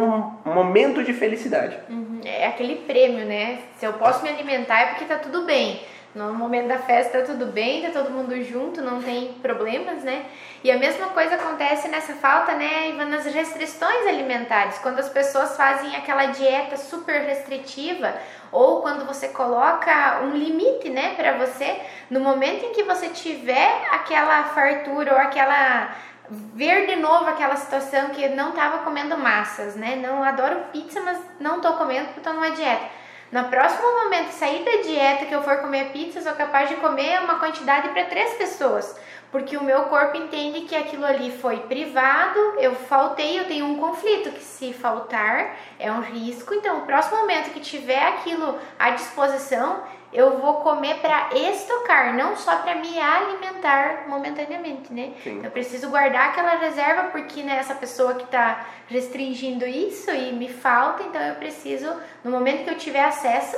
[0.46, 1.76] um momento de felicidade.
[1.90, 2.20] Uhum.
[2.24, 3.58] É aquele prêmio, né?
[3.76, 5.82] Se eu posso me alimentar é porque tá tudo bem.
[6.12, 10.26] No momento da festa tá tudo bem, tá todo mundo junto, não tem problemas, né?
[10.64, 14.78] E a mesma coisa acontece nessa falta, né, Ivan, nas restrições alimentares.
[14.78, 18.12] Quando as pessoas fazem aquela dieta super restritiva
[18.50, 21.80] ou quando você coloca um limite, né, para você,
[22.10, 25.94] no momento em que você tiver aquela fartura ou aquela
[26.28, 29.96] ver de novo aquela situação que não estava comendo massas, né?
[29.96, 32.99] Não adoro pizza, mas não estou comendo porque estou numa dieta
[33.32, 36.76] no próximo momento sair da dieta que eu for comer pizza, eu sou capaz de
[36.76, 38.98] comer uma quantidade para três pessoas,
[39.30, 43.78] porque o meu corpo entende que aquilo ali foi privado, eu faltei, eu tenho um
[43.78, 46.52] conflito que se faltar é um risco.
[46.54, 52.36] Então, o próximo momento que tiver aquilo à disposição, eu vou comer para estocar, não
[52.36, 55.12] só para me alimentar momentaneamente, né?
[55.22, 55.40] Sim.
[55.44, 60.48] Eu preciso guardar aquela reserva porque né, essa pessoa que está restringindo isso e me
[60.48, 61.94] falta, então eu preciso,
[62.24, 63.56] no momento que eu tiver acesso,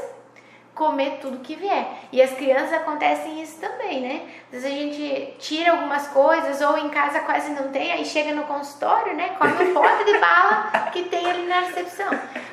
[0.75, 1.87] comer tudo que vier.
[2.11, 4.23] E as crianças acontecem isso também, né?
[4.47, 8.35] Às vezes a gente tira algumas coisas ou em casa quase não tem, aí chega
[8.35, 9.31] no consultório, né?
[9.39, 12.09] Come um pote de bala que tem ali na recepção.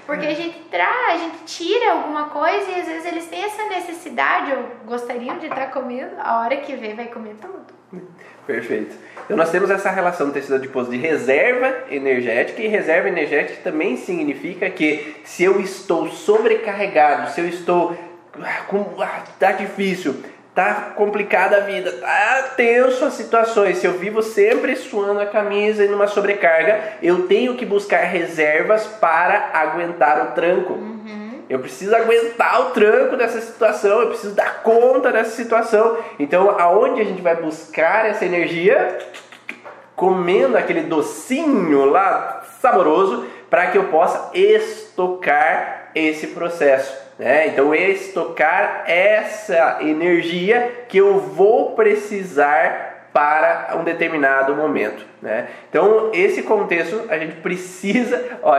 [0.05, 3.65] Porque a gente traz, a gente tira alguma coisa e às vezes eles têm essa
[3.65, 7.79] necessidade ou gostariam de estar comendo, a hora que vê vai comer tudo.
[8.45, 8.95] Perfeito.
[9.25, 13.95] Então nós temos essa relação do tecido adiposo de reserva energética e reserva energética também
[13.95, 17.95] significa que se eu estou sobrecarregado, se eu estou
[19.39, 20.23] tá difícil,
[20.53, 23.77] tá complicada a vida, tá tenso as situações.
[23.77, 28.85] Se eu vivo sempre suando a camisa e numa sobrecarga, eu tenho que buscar reservas
[28.85, 30.73] para aguentar o tranco.
[30.73, 31.43] Uhum.
[31.49, 35.97] Eu preciso aguentar o tranco dessa situação, eu preciso dar conta dessa situação.
[36.19, 38.99] Então, aonde a gente vai buscar essa energia?
[39.95, 47.08] Comendo aquele docinho lá saboroso para que eu possa estocar esse processo.
[47.19, 47.47] Né?
[47.47, 55.03] Então, estocar essa energia que eu vou precisar para um determinado momento.
[55.21, 55.49] Né?
[55.69, 58.23] Então, esse contexto a gente precisa.
[58.41, 58.55] Ó,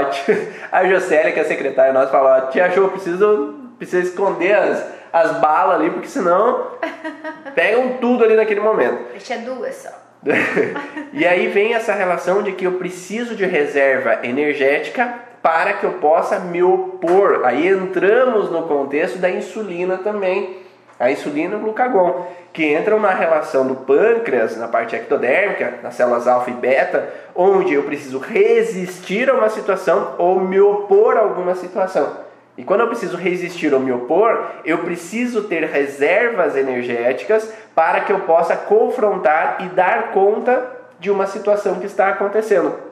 [0.71, 4.87] a Jocélia, que é a secretária nossa, fala: ó, Tia Jo, preciso, precisa esconder as,
[5.11, 6.73] as balas ali, porque senão
[7.55, 9.11] pegam tudo ali naquele momento.
[9.13, 9.91] Deixa duas só.
[11.15, 15.93] e aí vem essa relação de que eu preciso de reserva energética para que eu
[15.95, 17.43] possa me opor.
[17.45, 20.59] Aí entramos no contexto da insulina também,
[20.99, 25.95] a insulina e o glucagon, que entram na relação do pâncreas, na parte ectodérmica, nas
[25.95, 31.20] células alfa e beta, onde eu preciso resistir a uma situação ou me opor a
[31.20, 32.28] alguma situação.
[32.59, 38.12] E quando eu preciso resistir ou me opor, eu preciso ter reservas energéticas para que
[38.12, 40.66] eu possa confrontar e dar conta
[40.99, 42.89] de uma situação que está acontecendo.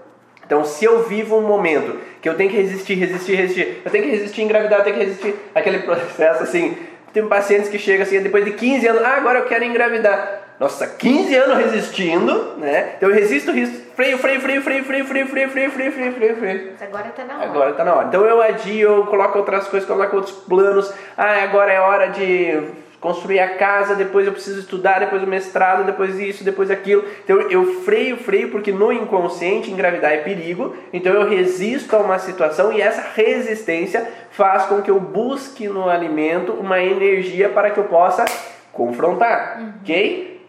[0.48, 4.04] Então, se eu vivo um momento que eu tenho que resistir, resistir, resistir, eu tenho
[4.04, 6.74] que resistir engravidar, eu tenho que resistir aquele processo assim.
[7.12, 10.40] Tem pacientes que chegam assim, depois de 15 anos, ah, agora eu quero engravidar.
[10.58, 12.94] Nossa, 15 anos resistindo, né?
[12.96, 16.36] Então eu resisto, resisto, freio, freio, freio, freio, freio, freio, freio, freio, freio, freio, freio,
[16.36, 16.72] freio.
[16.80, 17.44] Agora tá na hora.
[17.44, 18.08] Agora tá na hora.
[18.08, 20.90] Então eu adio, eu coloco outras coisas, coloco outros planos.
[21.14, 22.58] Ah, agora é hora de
[23.00, 27.04] construir a casa, depois eu preciso estudar, depois o mestrado, depois isso, depois aquilo.
[27.24, 32.18] Então eu freio, freio, porque no inconsciente engravidar é perigo, então eu resisto a uma
[32.18, 37.78] situação e essa resistência faz com que eu busque no alimento uma energia para que
[37.78, 38.24] eu possa
[38.72, 39.72] confrontar, uhum.
[39.80, 40.40] ok?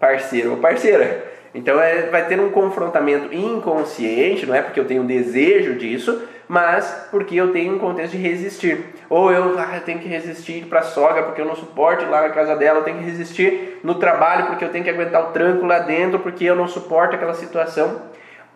[0.00, 1.36] Parceiro ou parceira.
[1.54, 7.08] Então é, vai ter um confrontamento inconsciente, não é porque eu tenho desejo disso, mas
[7.10, 8.86] porque eu tenho um contexto de resistir.
[9.08, 12.08] Ou eu, ah, eu tenho que resistir para a sogra porque eu não suporto ir
[12.08, 15.28] lá na casa dela, eu tenho que resistir no trabalho porque eu tenho que aguentar
[15.28, 18.02] o tranco lá dentro porque eu não suporto aquela situação.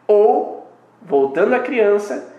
[0.07, 0.71] Ou,
[1.03, 2.35] voltando à criança,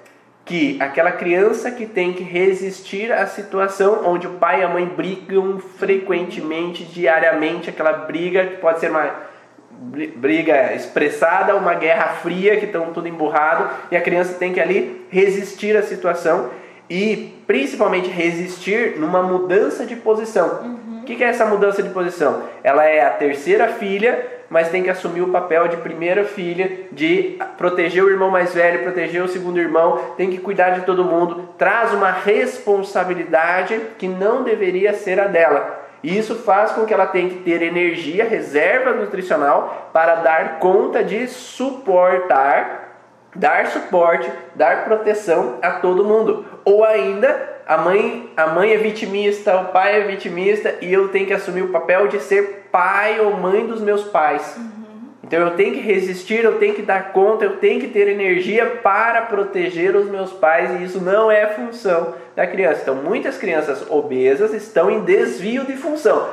[0.45, 4.85] que aquela criança que tem que resistir à situação onde o pai e a mãe
[4.85, 9.30] brigam frequentemente, diariamente, aquela briga que pode ser uma
[9.81, 15.05] briga expressada, uma guerra fria que estão tudo emburrado e a criança tem que ali
[15.09, 16.51] resistir à situação
[16.87, 20.61] e principalmente resistir numa mudança de posição.
[20.61, 20.99] Uhum.
[21.01, 22.43] O que é essa mudança de posição?
[22.63, 27.39] Ela é a terceira filha, mas tem que assumir o papel de primeira filha, de
[27.57, 31.49] proteger o irmão mais velho, proteger o segundo irmão, tem que cuidar de todo mundo,
[31.57, 35.81] traz uma responsabilidade que não deveria ser a dela.
[36.03, 41.03] E isso faz com que ela tenha que ter energia, reserva nutricional para dar conta
[41.03, 42.97] de suportar,
[43.35, 46.45] dar suporte, dar proteção a todo mundo.
[46.65, 51.27] Ou ainda, a mãe, a mãe é vitimista, o pai é vitimista e eu tenho
[51.27, 54.57] que assumir o papel de ser pai ou mãe dos meus pais.
[54.57, 54.81] Uhum.
[55.23, 58.65] Então eu tenho que resistir, eu tenho que dar conta, eu tenho que ter energia
[58.83, 62.81] para proteger os meus pais e isso não é função da criança.
[62.81, 66.29] Então muitas crianças obesas estão em desvio de função.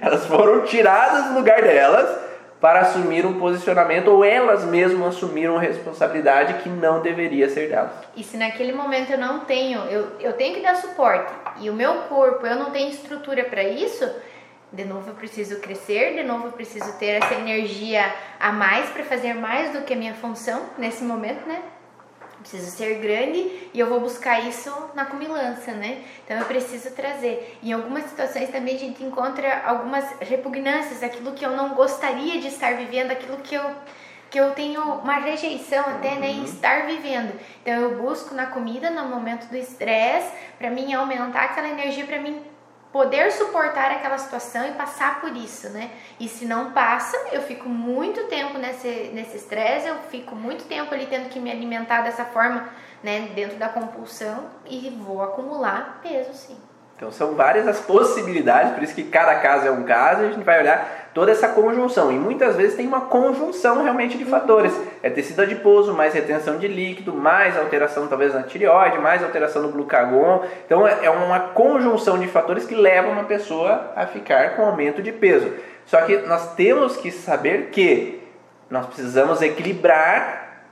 [0.00, 2.20] Elas foram tiradas do lugar delas
[2.60, 7.92] para assumir um posicionamento ou elas mesmas assumiram responsabilidade que não deveria ser delas.
[8.16, 11.74] E se naquele momento eu não tenho, eu, eu tenho que dar suporte e o
[11.74, 14.08] meu corpo, eu não tenho estrutura para isso,
[14.72, 18.04] de novo eu preciso crescer, de novo eu preciso ter essa energia
[18.38, 21.60] a mais para fazer mais do que a minha função nesse momento, né?
[22.42, 26.02] Preciso ser grande e eu vou buscar isso na cumilança, né?
[26.24, 27.58] Então eu preciso trazer.
[27.62, 32.48] Em algumas situações também a gente encontra algumas repugnâncias, aquilo que eu não gostaria de
[32.48, 33.62] estar vivendo, aquilo que eu
[34.32, 36.44] que eu tenho uma rejeição até né, em uhum.
[36.46, 37.38] estar vivendo.
[37.60, 42.18] Então eu busco na comida, no momento do estresse, para mim aumentar aquela energia para
[42.18, 42.40] mim
[42.92, 45.90] poder suportar aquela situação e passar por isso, né?
[46.20, 50.92] E se não passa, eu fico muito tempo nesse nesse estresse, eu fico muito tempo
[50.92, 52.68] ali tendo que me alimentar dessa forma,
[53.02, 56.71] né, dentro da compulsão e vou acumular peso, sim.
[57.02, 60.30] Então são várias as possibilidades, por isso que cada caso é um caso, e a
[60.30, 62.12] gente vai olhar toda essa conjunção.
[62.12, 64.72] E muitas vezes tem uma conjunção realmente de fatores.
[65.02, 69.72] É tecido adiposo, mais retenção de líquido, mais alteração talvez na tireoide, mais alteração no
[69.72, 70.44] glucagon.
[70.64, 75.02] Então é, é uma conjunção de fatores que levam uma pessoa a ficar com aumento
[75.02, 75.52] de peso.
[75.84, 78.22] Só que nós temos que saber que
[78.70, 80.66] nós precisamos equilibrar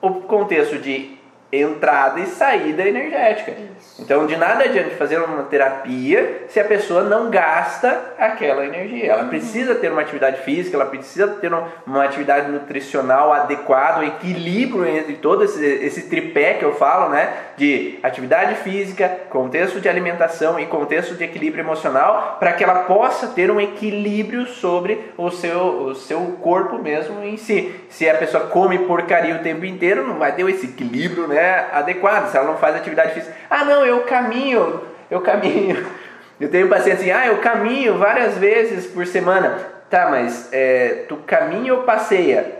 [0.00, 1.22] o contexto de
[1.60, 3.52] entrada e saída energética.
[3.52, 4.02] Isso.
[4.02, 9.12] Então, de nada adianta fazer uma terapia se a pessoa não gasta aquela energia.
[9.12, 9.28] Ela uhum.
[9.28, 11.50] precisa ter uma atividade física, ela precisa ter
[11.86, 17.32] uma atividade nutricional adequada, um equilíbrio entre todo esse, esse tripé que eu falo, né?
[17.56, 23.28] De atividade física, contexto de alimentação e contexto de equilíbrio emocional, para que ela possa
[23.28, 27.72] ter um equilíbrio sobre o seu, o seu corpo mesmo em si.
[27.88, 31.43] Se a pessoa come porcaria o tempo inteiro, não vai ter esse equilíbrio, né?
[31.44, 33.34] É adequado, se ela não faz atividade física.
[33.48, 35.86] Ah, não, eu caminho, eu caminho.
[36.40, 39.56] Eu tenho paciente assim, ah, eu caminho várias vezes por semana.
[39.88, 42.56] Tá, mas é, tu caminha ou passeia?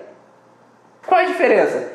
[1.05, 1.93] Qual a diferença?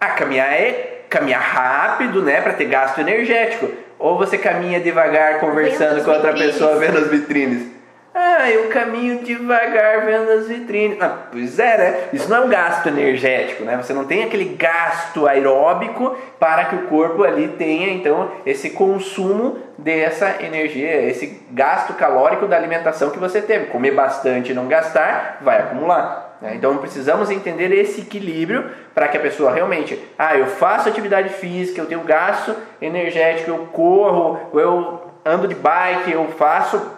[0.00, 3.70] Ah, caminhar é caminhar rápido, né, para ter gasto energético.
[3.98, 6.54] Ou você caminha devagar conversando com outra vitrines.
[6.54, 7.73] pessoa vendo as vitrines.
[8.16, 10.96] Ah, eu caminho devagar vendo as vitrines.
[11.00, 12.08] Ah, pois é, né?
[12.12, 13.76] Isso não é um gasto energético, né?
[13.76, 19.58] Você não tem aquele gasto aeróbico para que o corpo ali tenha, então, esse consumo
[19.76, 23.66] dessa energia, esse gasto calórico da alimentação que você teve.
[23.66, 26.38] Comer bastante e não gastar, vai acumular.
[26.40, 26.54] Né?
[26.54, 31.80] Então, precisamos entender esse equilíbrio para que a pessoa realmente, ah, eu faço atividade física,
[31.80, 36.93] eu tenho gasto energético, eu corro, eu ando de bike, eu faço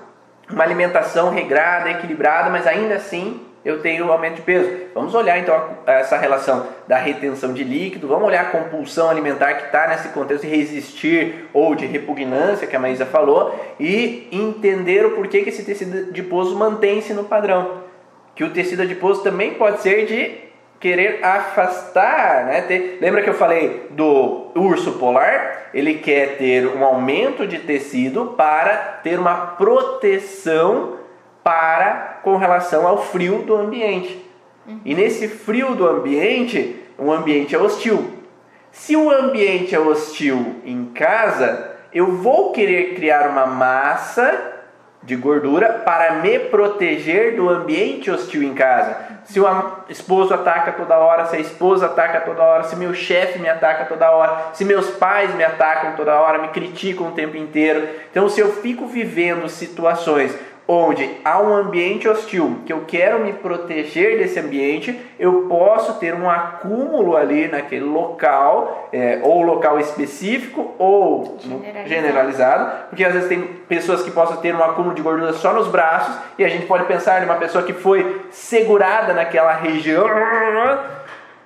[0.50, 4.70] uma alimentação regrada, equilibrada, mas ainda assim eu tenho um aumento de peso.
[4.94, 9.66] Vamos olhar então essa relação da retenção de líquido, vamos olhar a compulsão alimentar que
[9.66, 15.16] está nesse contexto de resistir ou de repugnância, que a Maísa falou, e entender o
[15.16, 17.82] porquê que esse tecido adiposo mantém-se no padrão.
[18.36, 20.45] Que o tecido adiposo também pode ser de
[20.80, 22.60] querer afastar, né?
[22.62, 25.70] Ter, lembra que eu falei do urso polar?
[25.72, 30.96] Ele quer ter um aumento de tecido para ter uma proteção
[31.42, 34.24] para com relação ao frio do ambiente.
[34.66, 34.80] Uhum.
[34.84, 38.12] E nesse frio do ambiente, o ambiente é hostil.
[38.72, 44.54] Se o ambiente é hostil em casa, eu vou querer criar uma massa
[45.02, 49.05] de gordura para me proteger do ambiente hostil em casa.
[49.26, 49.46] Se o
[49.88, 53.84] esposo ataca toda hora, se a esposa ataca toda hora, se meu chefe me ataca
[53.84, 57.88] toda hora, se meus pais me atacam toda hora, me criticam o tempo inteiro.
[58.10, 60.34] Então, se eu fico vivendo situações
[60.68, 66.12] onde há um ambiente hostil, que eu quero me proteger desse ambiente, eu posso ter
[66.12, 71.88] um acúmulo ali naquele local, é, ou local específico, ou generalizado.
[71.88, 72.88] generalizado.
[72.88, 76.16] porque às vezes tem pessoas que possam ter um acúmulo de gordura só nos braços,
[76.36, 80.04] e a gente pode pensar em uma pessoa que foi segurada naquela região,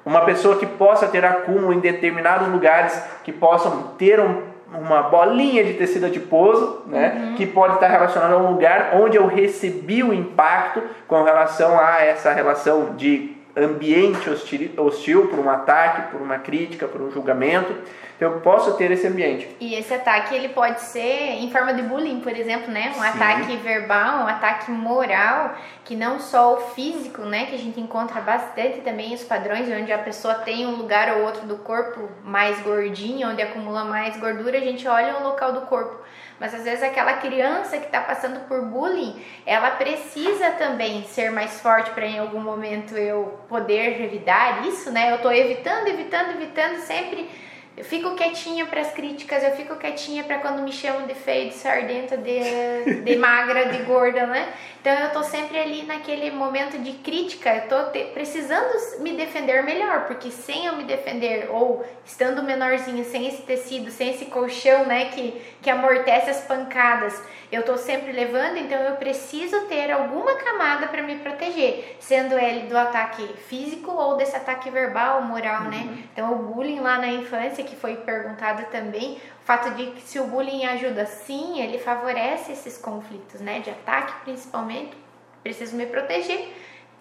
[0.04, 5.64] uma pessoa que possa ter acúmulo em determinados lugares, que possam ter um uma bolinha
[5.64, 7.34] de tecido adiposo, né, uhum.
[7.34, 12.00] que pode estar relacionado a um lugar onde eu recebi o impacto com relação a
[12.02, 17.74] essa relação de ambiente hostil, hostil por um ataque, por uma crítica, por um julgamento.
[18.20, 19.48] Então eu posso ter esse ambiente.
[19.58, 22.90] E esse ataque ele pode ser em forma de bullying, por exemplo, né?
[22.90, 23.08] Um Sim.
[23.08, 25.54] ataque verbal, um ataque moral,
[25.86, 27.46] que não só o físico, né?
[27.46, 31.24] Que a gente encontra bastante também os padrões, onde a pessoa tem um lugar ou
[31.24, 35.62] outro do corpo mais gordinho, onde acumula mais gordura, a gente olha o local do
[35.62, 36.04] corpo.
[36.38, 41.58] Mas às vezes aquela criança que está passando por bullying, ela precisa também ser mais
[41.60, 45.10] forte para em algum momento eu poder revidar isso, né?
[45.10, 47.30] Eu estou evitando, evitando, evitando sempre
[47.76, 51.48] eu fico quietinha para as críticas, eu fico quietinha para quando me chamam de feia,
[51.48, 54.52] de sardenta, de, de magra, de gorda, né?
[54.80, 59.62] Então eu tô sempre ali naquele momento de crítica, eu tô te, precisando me defender
[59.62, 64.86] melhor, porque sem eu me defender ou estando menorzinho, sem esse tecido, sem esse colchão,
[64.86, 70.36] né, que, que amortece as pancadas, eu tô sempre levando, então eu preciso ter alguma
[70.36, 75.78] camada para me proteger, sendo ele do ataque físico ou desse ataque verbal, moral, né?
[75.78, 75.90] uhum.
[75.90, 76.04] né?
[76.12, 80.18] Então o bullying lá na infância, que foi perguntado também, o fato de que se
[80.18, 83.60] o bullying ajuda sim, ele favorece esses conflitos, né?
[83.60, 84.96] De ataque principalmente,
[85.42, 86.52] preciso me proteger.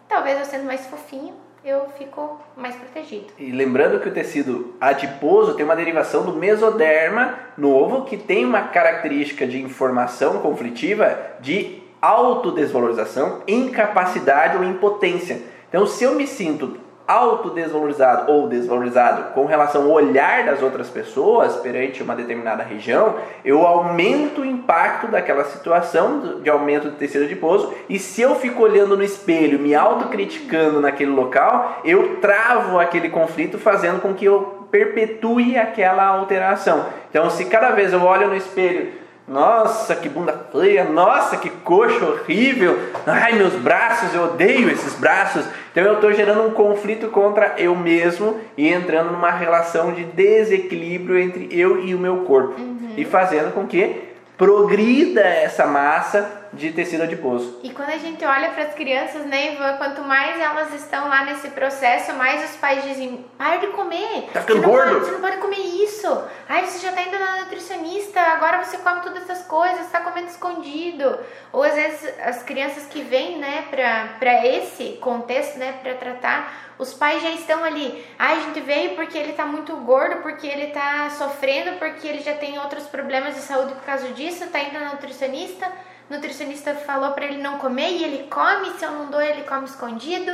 [0.07, 3.27] Talvez eu sendo mais fofinho, eu fico mais protegido.
[3.37, 8.61] E lembrando que o tecido adiposo tem uma derivação do mesoderma novo, que tem uma
[8.63, 15.41] característica de informação conflitiva de autodesvalorização, incapacidade ou impotência.
[15.67, 16.79] Então, se eu me sinto
[17.09, 23.65] autodesvalorizado ou desvalorizado com relação ao olhar das outras pessoas perante uma determinada região, eu
[23.65, 28.95] aumento o impacto daquela situação de aumento do tecido adiposo e se eu fico olhando
[28.95, 35.57] no espelho, me autocriticando naquele local, eu travo aquele conflito fazendo com que eu perpetue
[35.57, 36.85] aquela alteração.
[37.09, 38.98] Então, se cada vez eu olho no espelho
[39.29, 42.79] nossa, que bunda feia, nossa, que coxa horrível.
[43.05, 45.45] Ai, meus braços, eu odeio esses braços.
[45.71, 51.19] Então eu estou gerando um conflito contra eu mesmo e entrando numa relação de desequilíbrio
[51.19, 52.59] entre eu e o meu corpo.
[52.59, 52.93] Uhum.
[52.97, 54.01] E fazendo com que
[54.35, 57.59] progrida essa massa de tecido adiposo.
[57.63, 61.25] E quando a gente olha para as crianças, né, Ivan, quanto mais elas estão lá
[61.25, 64.29] nesse processo, mais os pais dizem: para de comer.
[64.33, 64.93] Tá ficando você gordo.
[64.93, 66.23] Pode, você não pode comer isso.
[66.47, 70.27] Ai, você já tá indo na nutricionista, agora você come todas essas coisas, está comendo
[70.27, 71.19] escondido.
[71.51, 73.65] Ou às vezes as crianças que vêm, né,
[74.19, 78.05] para esse contexto, né, para tratar os pais já estão ali.
[78.17, 82.21] Ai, a gente veio porque ele tá muito gordo, porque ele tá sofrendo, porque ele
[82.21, 85.69] já tem outros problemas de saúde por causa disso, tá indo na nutricionista
[86.09, 89.65] nutricionista falou para ele não comer e ele come, se eu não dou, ele come
[89.65, 90.31] escondido.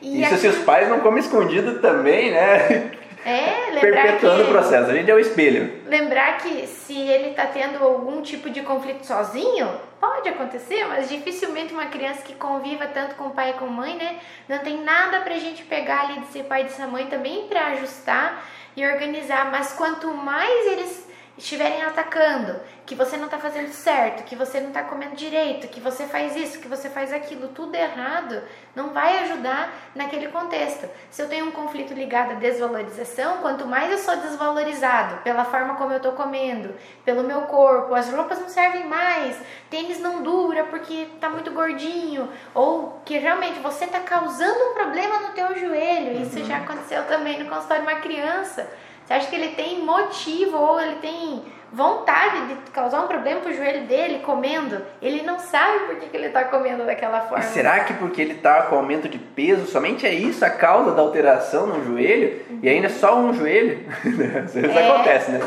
[0.00, 0.40] E Isso aqui...
[0.40, 2.92] se os pais não comem escondido também, né?
[3.24, 5.82] É, lembrar Perpetuando que, o processo, a gente é o espelho.
[5.86, 9.68] Lembrar que se ele está tendo algum tipo de conflito sozinho,
[10.00, 13.68] pode acontecer, mas dificilmente uma criança que conviva tanto com o pai e com a
[13.68, 14.16] mãe, né?
[14.48, 17.46] Não tem nada pra gente pegar ali de ser pai e de ser mãe também
[17.46, 18.42] para ajustar
[18.74, 19.50] e organizar.
[19.50, 21.09] Mas quanto mais eles
[21.40, 25.80] estiverem atacando, que você não está fazendo certo, que você não está comendo direito, que
[25.80, 28.42] você faz isso, que você faz aquilo, tudo errado,
[28.74, 30.88] não vai ajudar naquele contexto.
[31.10, 35.76] Se eu tenho um conflito ligado à desvalorização, quanto mais eu sou desvalorizado pela forma
[35.76, 36.74] como eu estou comendo,
[37.04, 42.28] pelo meu corpo, as roupas não servem mais, tênis não dura porque está muito gordinho,
[42.54, 46.20] ou que realmente você está causando um problema no teu joelho.
[46.20, 46.44] Isso uhum.
[46.44, 48.68] já aconteceu também no consultório de uma criança
[49.10, 51.42] você acha que ele tem motivo ou ele tem
[51.72, 54.80] vontade de causar um problema pro joelho dele comendo?
[55.02, 57.42] Ele não sabe por que, que ele está comendo daquela forma.
[57.42, 60.92] E será que porque ele está com aumento de peso, somente é isso a causa
[60.92, 62.40] da alteração no joelho?
[62.48, 62.60] Uhum.
[62.62, 63.84] E ainda é só um joelho?
[64.44, 64.88] Às vezes é.
[64.88, 65.40] acontece, né?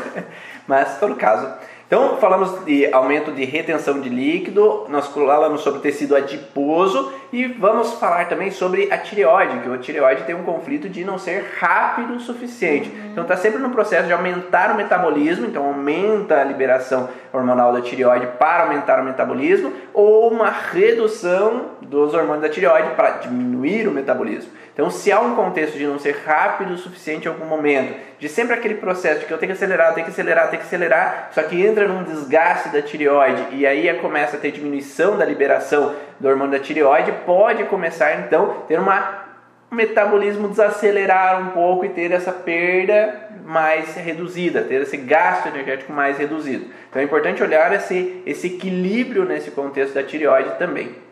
[0.66, 1.50] Mas, todo caso.
[1.86, 7.92] Então, falamos de aumento de retenção de líquido, nós falamos sobre tecido adiposo e vamos
[7.94, 12.14] falar também sobre a tireoide, que o tireoide tem um conflito de não ser rápido
[12.14, 12.88] o suficiente.
[12.88, 13.10] Uhum.
[13.12, 17.82] Então, está sempre no processo de aumentar o metabolismo, então aumenta a liberação hormonal da
[17.82, 23.92] tireoide para aumentar o metabolismo, ou uma redução dos hormônios da tireoide para diminuir o
[23.92, 24.50] metabolismo.
[24.74, 28.28] Então, se há um contexto de não ser rápido o suficiente em algum momento, de
[28.28, 31.30] sempre aquele processo de que eu tenho que acelerar, tenho que acelerar, tenho que acelerar,
[31.32, 35.94] só que entra num desgaste da tireoide e aí começa a ter diminuição da liberação
[36.18, 39.22] do hormônio da tireoide, pode começar então ter uma
[39.70, 45.92] um metabolismo desacelerar um pouco e ter essa perda mais reduzida, ter esse gasto energético
[45.92, 46.66] mais reduzido.
[46.88, 51.03] Então é importante olhar esse, esse equilíbrio nesse contexto da tireoide também.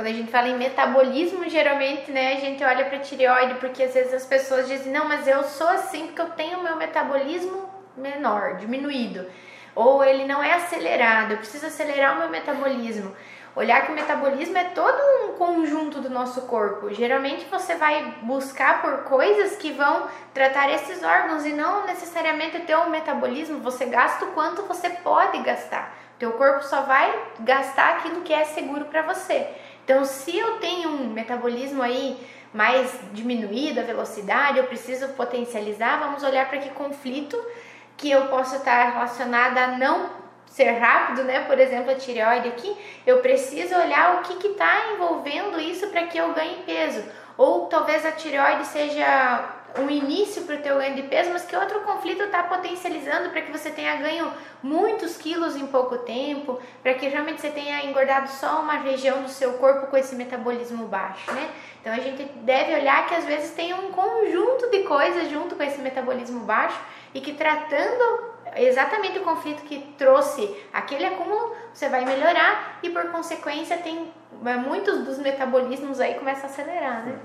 [0.00, 3.92] Quando a gente fala em metabolismo, geralmente, né, a gente olha para tireoide porque às
[3.92, 7.68] vezes as pessoas dizem: "Não, mas eu sou assim porque eu tenho o meu metabolismo
[7.94, 9.26] menor, diminuído".
[9.74, 13.14] Ou ele não é acelerado, eu preciso acelerar o meu metabolismo.
[13.54, 16.94] Olhar que o metabolismo é todo um conjunto do nosso corpo.
[16.94, 22.64] Geralmente você vai buscar por coisas que vão tratar esses órgãos e não necessariamente o
[22.64, 23.58] teu metabolismo.
[23.58, 25.94] Você gasta o quanto você pode gastar.
[26.20, 29.48] Teu corpo só vai gastar aquilo que é seguro para você.
[29.90, 32.16] Então, se eu tenho um metabolismo aí
[32.54, 37.36] mais diminuído, a velocidade, eu preciso potencializar, vamos olhar para que conflito
[37.96, 40.10] que eu posso estar relacionada a não
[40.46, 41.40] ser rápido, né?
[41.40, 42.72] Por exemplo, a tireoide aqui,
[43.04, 47.02] eu preciso olhar o que está envolvendo isso para que eu ganhe peso.
[47.36, 51.56] Ou talvez a tireoide seja um início para o teu ganho de peso, mas que
[51.56, 56.94] outro conflito está potencializando para que você tenha ganho muitos quilos em pouco tempo, para
[56.94, 61.32] que realmente você tenha engordado só uma região do seu corpo com esse metabolismo baixo,
[61.32, 61.50] né?
[61.80, 65.62] Então a gente deve olhar que às vezes tem um conjunto de coisas junto com
[65.62, 66.78] esse metabolismo baixo
[67.14, 73.10] e que tratando exatamente o conflito que trouxe aquele acúmulo, você vai melhorar e por
[73.10, 74.12] consequência tem
[74.44, 77.18] é, muitos dos metabolismos aí começam a acelerar, né?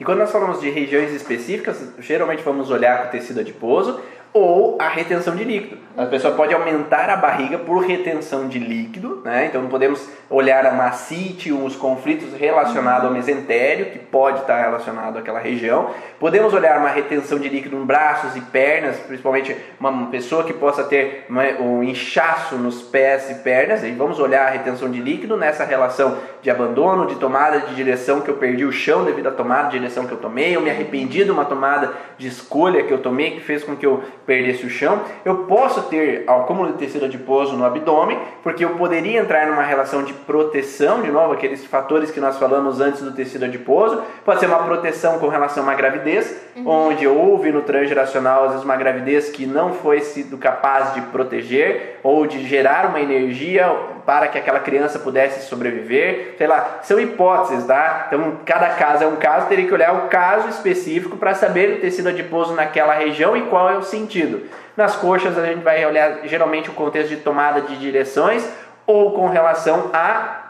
[0.00, 4.00] E quando nós falamos de regiões específicas, geralmente vamos olhar com o tecido adiposo
[4.32, 5.88] ou a retenção de líquido.
[5.96, 9.46] A pessoa pode aumentar a barriga por retenção de líquido, né?
[9.46, 15.18] Então não podemos olhar a macite, os conflitos relacionados ao mesentério, que pode estar relacionado
[15.18, 15.90] àquela região.
[16.20, 20.84] Podemos olhar uma retenção de líquido em braços e pernas, principalmente uma pessoa que possa
[20.84, 21.26] ter
[21.58, 23.82] um inchaço nos pés e pernas.
[23.82, 28.20] E vamos olhar a retenção de líquido nessa relação de abandono, de tomada de direção
[28.20, 30.70] que eu perdi o chão devido à tomada de direção que eu tomei, eu me
[30.70, 34.66] arrependi de uma tomada de escolha que eu tomei que fez com que eu perdesse
[34.66, 35.00] o chão.
[35.24, 40.04] Eu posso ter acúmulo de tecido adiposo no abdômen, porque eu poderia entrar numa relação
[40.04, 44.02] de proteção, de novo, aqueles fatores que nós falamos antes do tecido adiposo.
[44.26, 46.68] Pode ser uma proteção com relação a uma gravidez, uhum.
[46.68, 51.98] onde houve no transgeracional, às vezes, uma gravidez que não foi sido capaz de proteger
[52.02, 53.74] ou de gerar uma energia
[54.08, 56.34] para que aquela criança pudesse sobreviver.
[56.38, 58.06] Sei lá, são hipóteses, tá?
[58.06, 61.80] Então, cada caso é um caso, teria que olhar o caso específico para saber o
[61.82, 64.46] tecido adiposo naquela região e qual é o sentido.
[64.74, 68.50] Nas coxas, a gente vai olhar geralmente o contexto de tomada de direções
[68.86, 70.47] ou com relação a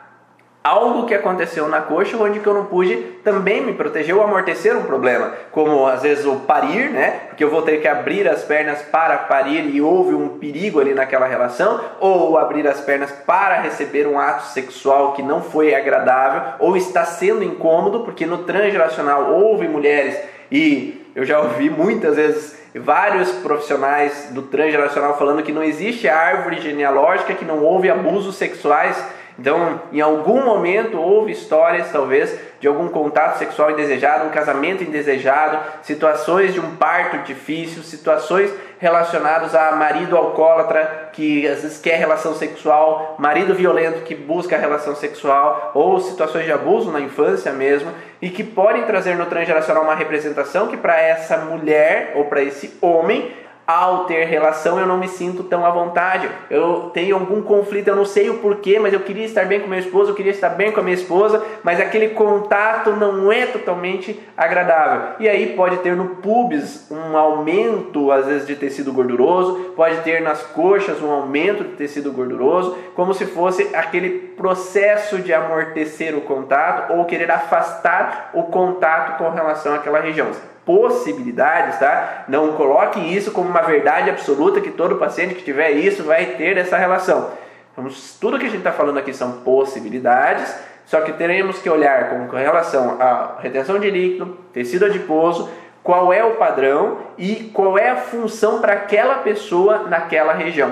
[0.63, 4.77] algo que aconteceu na coxa onde que eu não pude também me proteger ou amortecer
[4.77, 7.21] um problema, como às vezes o parir, né?
[7.29, 10.95] Porque eu vou ter que abrir as pernas para parir e houve um perigo ali
[10.95, 16.55] naquela relação, ou abrir as pernas para receber um ato sexual que não foi agradável
[16.59, 20.19] ou está sendo incômodo, porque no transgeracional houve mulheres
[20.51, 26.61] e eu já ouvi muitas vezes vários profissionais do transgeracional falando que não existe árvore
[26.61, 28.97] genealógica que não houve abusos sexuais.
[29.39, 35.59] Então, em algum momento houve histórias, talvez, de algum contato sexual indesejado, um casamento indesejado,
[35.81, 42.35] situações de um parto difícil, situações relacionadas a marido alcoólatra que às vezes quer relação
[42.35, 48.31] sexual, marido violento que busca relação sexual, ou situações de abuso na infância mesmo, e
[48.31, 53.33] que podem trazer no transgeracional uma representação que para essa mulher ou para esse homem
[53.69, 56.27] ao ter relação eu não me sinto tão à vontade.
[56.49, 59.69] Eu tenho algum conflito, eu não sei o porquê, mas eu queria estar bem com
[59.69, 63.45] meu esposo, eu queria estar bem com a minha esposa, mas aquele contato não é
[63.45, 65.17] totalmente agradável.
[65.21, 70.23] E aí pode ter no pubis um aumento, às vezes, de tecido gorduroso, pode ter
[70.23, 76.23] nas coxas um aumento de tecido gorduroso, como se fosse aquele processo de amortecer o
[76.23, 80.29] contato ou querer afastar o contato com relação àquela região
[80.69, 82.25] possibilidades, tá?
[82.29, 86.59] Não coloque isso como uma verdade absoluta que todo paciente que tiver isso vai ter
[86.59, 87.31] essa relação.
[87.73, 87.89] Então,
[88.21, 90.55] tudo que a gente está falando aqui são possibilidades,
[90.85, 95.49] só que teremos que olhar com relação à retenção de líquido, tecido adiposo,
[95.83, 100.71] qual é o padrão e qual é a função para aquela pessoa naquela região.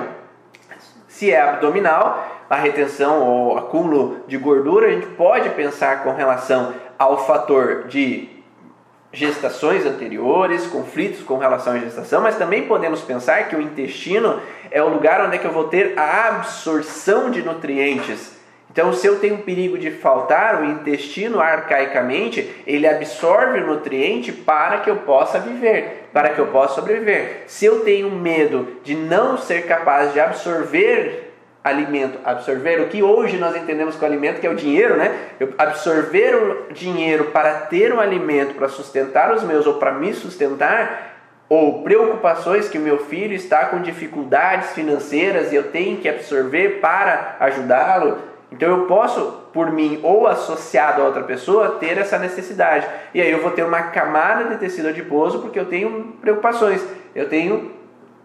[1.08, 6.74] Se é abdominal, a retenção ou acúmulo de gordura, a gente pode pensar com relação
[6.98, 8.35] ao fator de
[9.12, 14.40] gestações anteriores, conflitos com relação à gestação, mas também podemos pensar que o intestino
[14.70, 18.36] é o lugar onde é que eu vou ter a absorção de nutrientes.
[18.70, 24.80] Então, se eu tenho perigo de faltar, o intestino arcaicamente, ele absorve o nutriente para
[24.80, 27.44] que eu possa viver, para que eu possa sobreviver.
[27.46, 31.25] Se eu tenho medo de não ser capaz de absorver
[31.66, 35.12] alimento, absorver o que hoje nós entendemos com alimento, que é o dinheiro, né?
[35.40, 40.14] Eu absorver o dinheiro para ter um alimento para sustentar os meus ou para me
[40.14, 41.14] sustentar,
[41.48, 46.80] ou preocupações que o meu filho está com dificuldades financeiras e eu tenho que absorver
[46.80, 48.18] para ajudá-lo.
[48.50, 52.86] Então eu posso, por mim ou associado a outra pessoa, ter essa necessidade.
[53.12, 57.28] E aí eu vou ter uma camada de tecido adiposo porque eu tenho preocupações, eu
[57.28, 57.72] tenho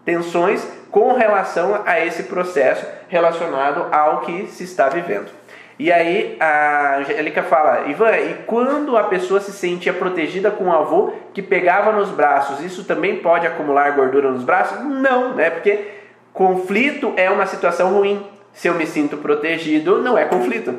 [0.04, 5.30] tensões com relação a esse processo relacionado ao que se está vivendo.
[5.78, 10.72] E aí a Angélica fala, Ivan, e quando a pessoa se sentia protegida com o
[10.72, 14.82] avô que pegava nos braços, isso também pode acumular gordura nos braços?
[14.82, 15.50] Não, né?
[15.50, 15.88] Porque
[16.32, 18.26] conflito é uma situação ruim.
[18.50, 20.74] Se eu me sinto protegido, não é conflito.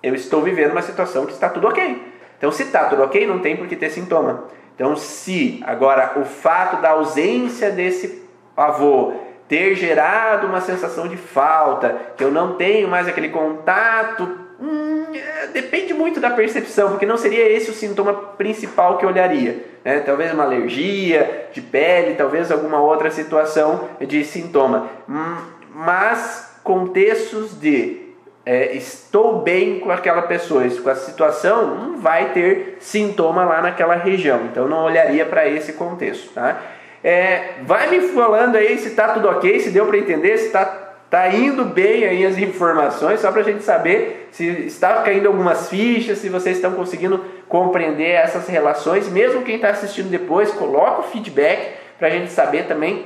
[0.00, 2.12] Eu estou vivendo uma situação que está tudo ok.
[2.38, 4.44] Então, se está tudo ok, não tem por que ter sintoma.
[4.76, 8.22] Então, se agora o fato da ausência desse
[8.56, 15.04] avô ter gerado uma sensação de falta, que eu não tenho mais aquele contato, hum,
[15.14, 19.64] é, depende muito da percepção, porque não seria esse o sintoma principal que eu olharia.
[19.84, 20.00] Né?
[20.00, 24.88] Talvez uma alergia de pele, talvez alguma outra situação de sintoma.
[25.08, 25.36] Hum,
[25.74, 28.04] mas contextos de
[28.46, 33.94] é, estou bem com aquela pessoa, com a situação, não vai ter sintoma lá naquela
[33.94, 34.46] região.
[34.50, 36.32] Então não olharia para esse contexto.
[36.34, 36.60] Tá?
[37.04, 40.64] É, vai me falando aí se está tudo ok, se deu para entender, se está
[41.10, 45.68] tá indo bem aí as informações, só para a gente saber se está caindo algumas
[45.68, 49.06] fichas, se vocês estão conseguindo compreender essas relações.
[49.08, 53.04] Mesmo quem está assistindo depois, coloca o feedback para a gente saber também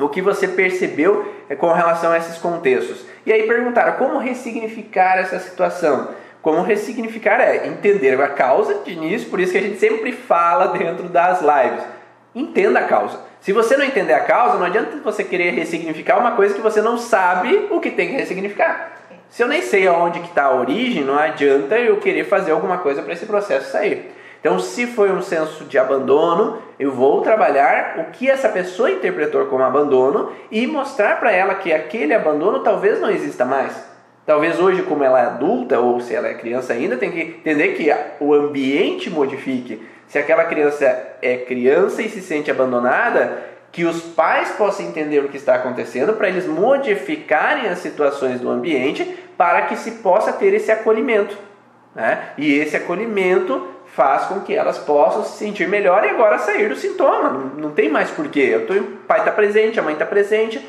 [0.00, 3.06] o que você percebeu é, com relação a esses contextos.
[3.24, 6.08] E aí perguntaram como ressignificar essa situação.
[6.42, 10.68] Como ressignificar é entender a causa de início, por isso que a gente sempre fala
[10.68, 11.97] dentro das lives.
[12.38, 13.18] Entenda a causa.
[13.40, 16.80] Se você não entender a causa, não adianta você querer ressignificar uma coisa que você
[16.80, 18.92] não sabe o que tem que ressignificar.
[19.28, 22.78] Se eu nem sei aonde que está a origem, não adianta eu querer fazer alguma
[22.78, 24.12] coisa para esse processo sair.
[24.38, 29.46] Então, se foi um senso de abandono, eu vou trabalhar o que essa pessoa interpretou
[29.46, 33.84] como abandono e mostrar para ela que aquele abandono talvez não exista mais.
[34.24, 37.68] Talvez hoje, como ela é adulta ou se ela é criança ainda, tem que entender
[37.74, 39.82] que o ambiente modifique.
[40.08, 40.84] Se aquela criança
[41.22, 46.14] é criança e se sente abandonada, que os pais possam entender o que está acontecendo
[46.14, 49.04] para eles modificarem as situações do ambiente
[49.36, 51.36] para que se possa ter esse acolhimento.
[51.94, 52.30] Né?
[52.38, 56.76] E esse acolhimento faz com que elas possam se sentir melhor e agora sair do
[56.76, 57.30] sintoma.
[57.30, 58.48] Não, não tem mais porquê.
[58.52, 60.66] Eu tô, o pai está presente, a mãe está presente.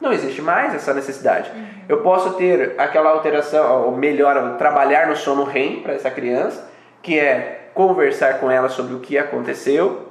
[0.00, 1.50] Não existe mais essa necessidade.
[1.50, 1.66] Uhum.
[1.88, 6.68] Eu posso ter aquela alteração, ou melhor, trabalhar no sono REM para essa criança,
[7.00, 10.08] que é conversar com ela sobre o que aconteceu,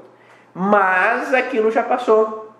[0.53, 2.51] mas aquilo já passou.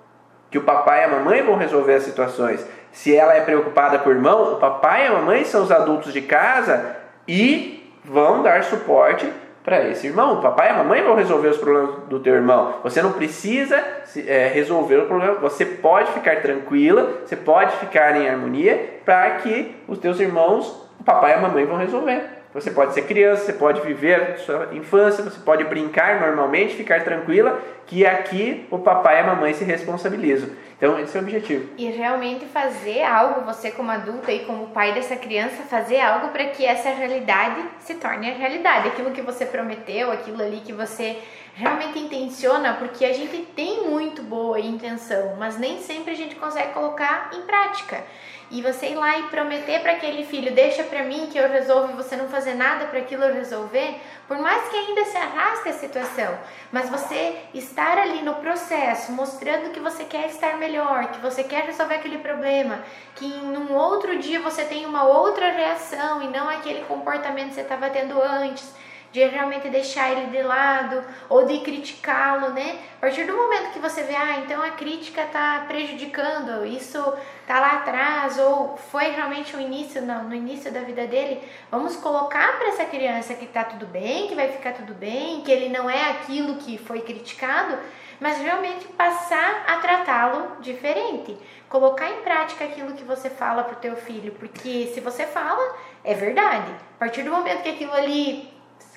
[0.49, 2.66] Que o papai e a mamãe vão resolver as situações.
[2.91, 6.12] Se ela é preocupada com o irmão, o papai e a mamãe são os adultos
[6.12, 6.97] de casa
[7.28, 9.32] e vão dar suporte
[9.64, 10.39] para esse irmão.
[10.39, 12.76] O papai e a mamãe vão resolver os problemas do teu irmão.
[12.84, 13.82] Você não precisa
[14.28, 15.36] é, resolver o problema.
[15.36, 21.04] Você pode ficar tranquila, você pode ficar em harmonia para que os teus irmãos, o
[21.04, 22.41] papai e a mamãe vão resolver.
[22.54, 27.62] Você pode ser criança, você pode viver sua infância, você pode brincar normalmente, ficar tranquila,
[27.88, 30.49] que aqui o papai e a mamãe se responsabilizam.
[30.78, 31.70] Então, esse é o objetivo.
[31.78, 36.45] E realmente fazer algo, você como adulta e como pai dessa criança, fazer algo para
[36.45, 38.89] que essa realidade se torne a realidade.
[38.89, 41.18] Aquilo que você prometeu, aquilo ali que você
[41.54, 46.74] realmente intenciona, porque a gente tem muito boa intenção, mas nem sempre a gente consegue
[46.74, 48.04] colocar em prática.
[48.49, 51.93] E você ir lá e prometer para aquele filho, deixa para mim que eu resolvo
[51.93, 53.95] e você não fazer nada para aquilo resolver,
[54.28, 56.38] por mais que ainda se arraste a situação,
[56.70, 61.64] mas você estar ali no processo, mostrando que você quer estar melhor, que você quer
[61.64, 62.84] resolver aquele problema,
[63.16, 67.56] que em um outro dia você tem uma outra reação e não aquele comportamento que
[67.56, 68.74] você estava tendo antes
[69.12, 72.80] de realmente deixar ele de lado ou de criticá-lo, né?
[72.97, 77.01] A partir do momento que você vê, ah, então a crítica está prejudicando, isso
[77.45, 81.97] tá lá atrás ou foi realmente o início, não, no início da vida dele, vamos
[81.97, 85.70] colocar para essa criança que tá tudo bem, que vai ficar tudo bem, que ele
[85.70, 87.78] não é aquilo que foi criticado,
[88.22, 91.36] mas realmente passar a tratá-lo diferente,
[91.68, 96.14] colocar em prática aquilo que você fala pro teu filho, porque se você fala, é
[96.14, 96.72] verdade.
[96.95, 98.51] A partir do momento que aquilo ali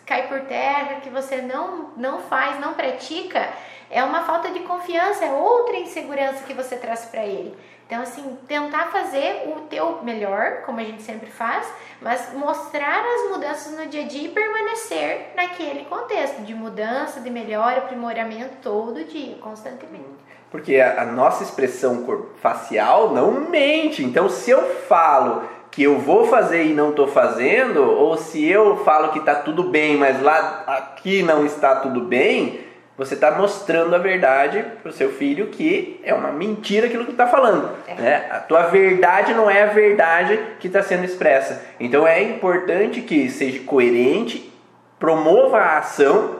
[0.06, 3.48] cai por terra, que você não, não faz, não pratica,
[3.90, 7.56] é uma falta de confiança, é outra insegurança que você traz para ele.
[7.86, 13.30] Então, assim, tentar fazer o teu melhor, como a gente sempre faz, mas mostrar as
[13.30, 19.04] mudanças no dia a dia e permanecer naquele contexto de mudança, de melhora, aprimoramento todo
[19.04, 20.24] dia, constantemente.
[20.50, 22.06] Porque a, a nossa expressão
[22.40, 24.02] facial não mente.
[24.02, 25.42] Então, se eu falo
[25.74, 29.64] que eu vou fazer e não estou fazendo, ou se eu falo que está tudo
[29.64, 32.60] bem, mas lá aqui não está tudo bem,
[32.96, 37.10] você está mostrando a verdade para o seu filho que é uma mentira aquilo que
[37.10, 37.70] está falando.
[37.88, 37.94] É.
[37.94, 38.26] Né?
[38.30, 41.60] A tua verdade não é a verdade que está sendo expressa.
[41.80, 44.52] Então é importante que seja coerente,
[45.00, 46.38] promova a ação uhum.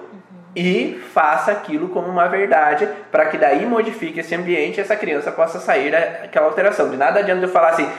[0.55, 5.33] e faça aquilo como uma verdade para que daí modifique esse ambiente e essa criança
[5.33, 6.89] possa sair daquela alteração.
[6.89, 7.91] De nada adianta eu falar assim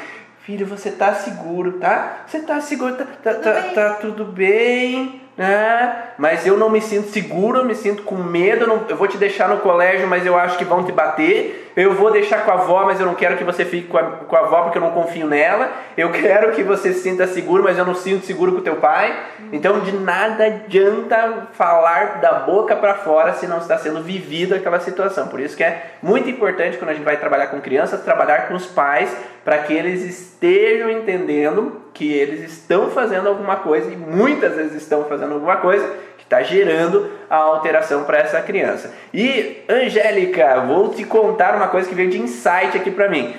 [0.46, 2.24] Filho, você tá seguro, tá?
[2.28, 6.06] Você tá seguro, tá, tá, tudo, tá, tá tudo bem né?
[6.18, 8.66] mas eu não me sinto seguro, me sinto com medo.
[8.66, 11.72] Não, eu vou te deixar no colégio, mas eu acho que vão te bater.
[11.76, 14.04] Eu vou deixar com a avó, mas eu não quero que você fique com a,
[14.04, 15.70] com a avó porque eu não confio nela.
[15.98, 18.78] Eu quero que você se sinta seguro, mas eu não sinto seguro com o teu
[18.78, 19.14] pai.
[19.52, 24.80] Então, de nada adianta falar da boca para fora se não está sendo vivida aquela
[24.80, 25.28] situação.
[25.28, 28.54] Por isso que é muito importante quando a gente vai trabalhar com crianças, trabalhar com
[28.54, 29.14] os pais
[29.44, 35.06] para que eles estejam entendendo que eles estão fazendo alguma coisa e muitas vezes estão
[35.06, 35.88] fazendo alguma coisa
[36.18, 38.93] que está gerando a alteração para essa criança.
[39.14, 43.34] E Angélica, vou te contar uma coisa que veio de insight aqui para mim.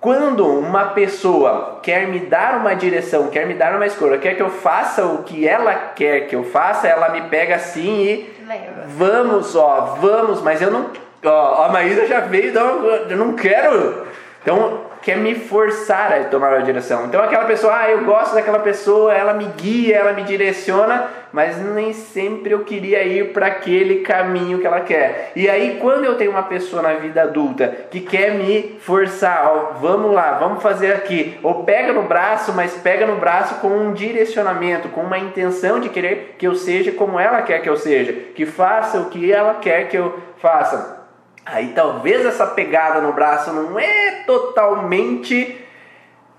[0.00, 4.42] Quando uma pessoa quer me dar uma direção, quer me dar uma escolha, quer que
[4.42, 8.84] eu faça o que ela quer que eu faça, ela me pega assim e Leva.
[8.86, 10.90] vamos, ó, vamos, mas eu não,
[11.24, 14.06] ó, a Maísa já veio, então eu não quero.
[14.42, 17.06] Então quer me forçar a tomar uma direção.
[17.06, 21.58] Então aquela pessoa, ah, eu gosto daquela pessoa, ela me guia, ela me direciona, mas
[21.58, 25.32] nem sempre eu queria ir para aquele caminho que ela quer.
[25.34, 29.78] E aí quando eu tenho uma pessoa na vida adulta que quer me forçar, ó,
[29.80, 33.92] vamos lá, vamos fazer aqui, ou pega no braço, mas pega no braço com um
[33.92, 38.12] direcionamento, com uma intenção de querer que eu seja como ela quer que eu seja,
[38.12, 41.01] que faça o que ela quer que eu faça.
[41.44, 45.58] Aí talvez essa pegada no braço não é totalmente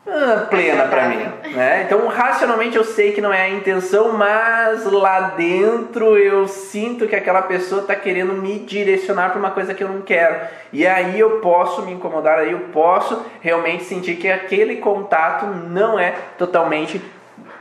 [0.05, 1.83] ah, plena para mim, né?
[1.85, 7.15] Então racionalmente eu sei que não é a intenção, mas lá dentro eu sinto que
[7.15, 10.47] aquela pessoa está querendo me direcionar para uma coisa que eu não quero.
[10.73, 15.97] E aí eu posso me incomodar, aí eu posso realmente sentir que aquele contato não
[15.97, 17.01] é totalmente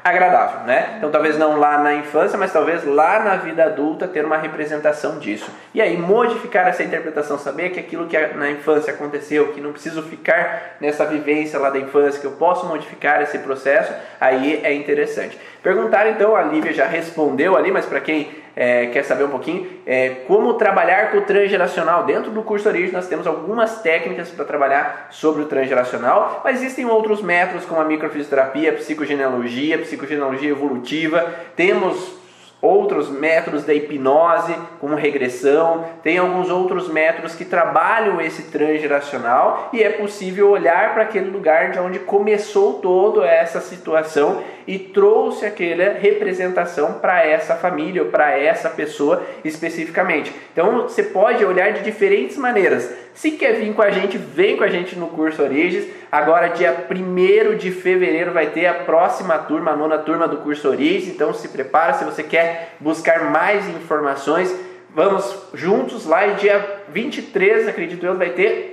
[0.05, 0.95] agradável, né?
[0.99, 5.19] Então talvez não lá na infância, mas talvez lá na vida adulta ter uma representação
[5.19, 5.51] disso.
[5.73, 10.03] E aí modificar essa interpretação, saber que aquilo que na infância aconteceu, que não preciso
[10.03, 15.39] ficar nessa vivência lá da infância, que eu posso modificar esse processo, aí é interessante.
[15.63, 19.67] Perguntar então, a Lívia já respondeu ali, mas para quem é, quer saber um pouquinho
[19.87, 22.05] é, como trabalhar com o transgeracional.
[22.05, 26.85] Dentro do curso Origem nós temos algumas técnicas para trabalhar sobre o transgeracional, mas existem
[26.87, 31.33] outros métodos como a microfisioterapia, psicogenealogia, psicogenealogia evolutiva.
[31.57, 32.22] Temos
[32.63, 39.83] outros métodos da hipnose, como regressão, tem alguns outros métodos que trabalham esse transgeracional e
[39.83, 45.99] é possível olhar para aquele lugar de onde começou toda essa situação e trouxe aquela
[45.99, 50.33] representação para essa família ou para essa pessoa especificamente.
[50.53, 53.03] Então você pode olhar de diferentes maneiras.
[53.15, 55.87] Se quer vir com a gente, vem com a gente no curso Origens.
[56.11, 60.69] Agora, dia 1 de fevereiro, vai ter a próxima turma, a nona turma do curso
[60.69, 61.15] Origens.
[61.15, 64.55] Então se prepara se você quer buscar mais informações.
[64.95, 68.73] Vamos juntos lá e dia 23, acredito eu, vai ter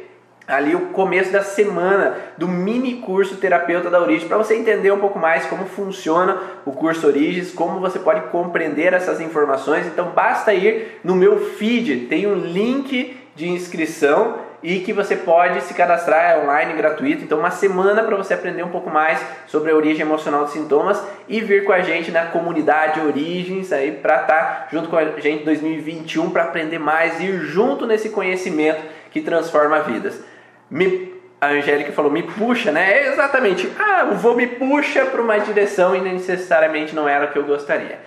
[0.50, 5.00] ali o começo da semana do mini curso Terapeuta da Origem, para você entender um
[5.00, 9.86] pouco mais como funciona o curso Origens, como você pode compreender essas informações.
[9.86, 15.62] Então basta ir no meu feed, tem um link de inscrição e que você pode
[15.62, 17.24] se cadastrar é online gratuito.
[17.24, 21.02] Então, uma semana para você aprender um pouco mais sobre a origem emocional dos sintomas
[21.28, 25.06] e vir com a gente na comunidade Origens aí para estar tá junto com a
[25.06, 30.22] gente em 2021 para aprender mais e ir junto nesse conhecimento que transforma vidas
[30.70, 33.08] me, a Angélica falou, me puxa, né?
[33.08, 37.40] Exatamente, ah, o vou me puxa para uma direção e necessariamente não era o que
[37.40, 37.98] eu gostaria.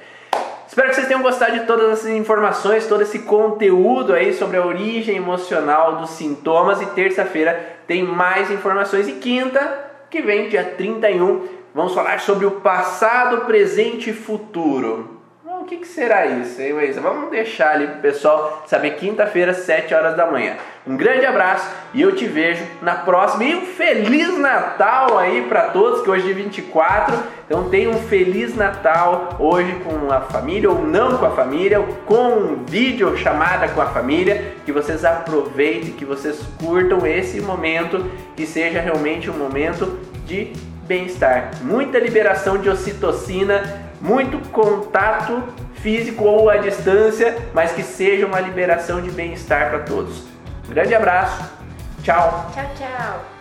[0.72, 4.64] Espero que vocês tenham gostado de todas essas informações, todo esse conteúdo aí sobre a
[4.64, 6.80] origem emocional dos sintomas.
[6.80, 9.06] E terça-feira tem mais informações.
[9.06, 9.60] E quinta,
[10.08, 15.11] que vem, dia 31, vamos falar sobre o passado, presente e futuro
[15.62, 17.00] o que, que será isso, hein, Weisa?
[17.00, 20.56] Vamos deixar ali pro pessoal saber quinta-feira, 7 horas da manhã.
[20.84, 23.44] Um grande abraço e eu te vejo na próxima.
[23.44, 27.16] E um Feliz Natal aí para todos, que hoje é 24.
[27.46, 31.86] Então tem um Feliz Natal hoje com a família ou não com a família, ou
[32.06, 34.54] com um vídeo chamada com a família.
[34.66, 38.04] Que vocês aproveitem, que vocês curtam esse momento,
[38.34, 39.96] que seja realmente um momento
[40.26, 40.52] de
[40.88, 41.52] bem-estar.
[41.62, 45.42] Muita liberação de ocitocina muito contato
[45.76, 50.24] físico ou à distância, mas que seja uma liberação de bem-estar para todos.
[50.68, 51.50] Um grande abraço,
[52.02, 52.50] tchau.
[52.52, 53.31] Tchau, tchau.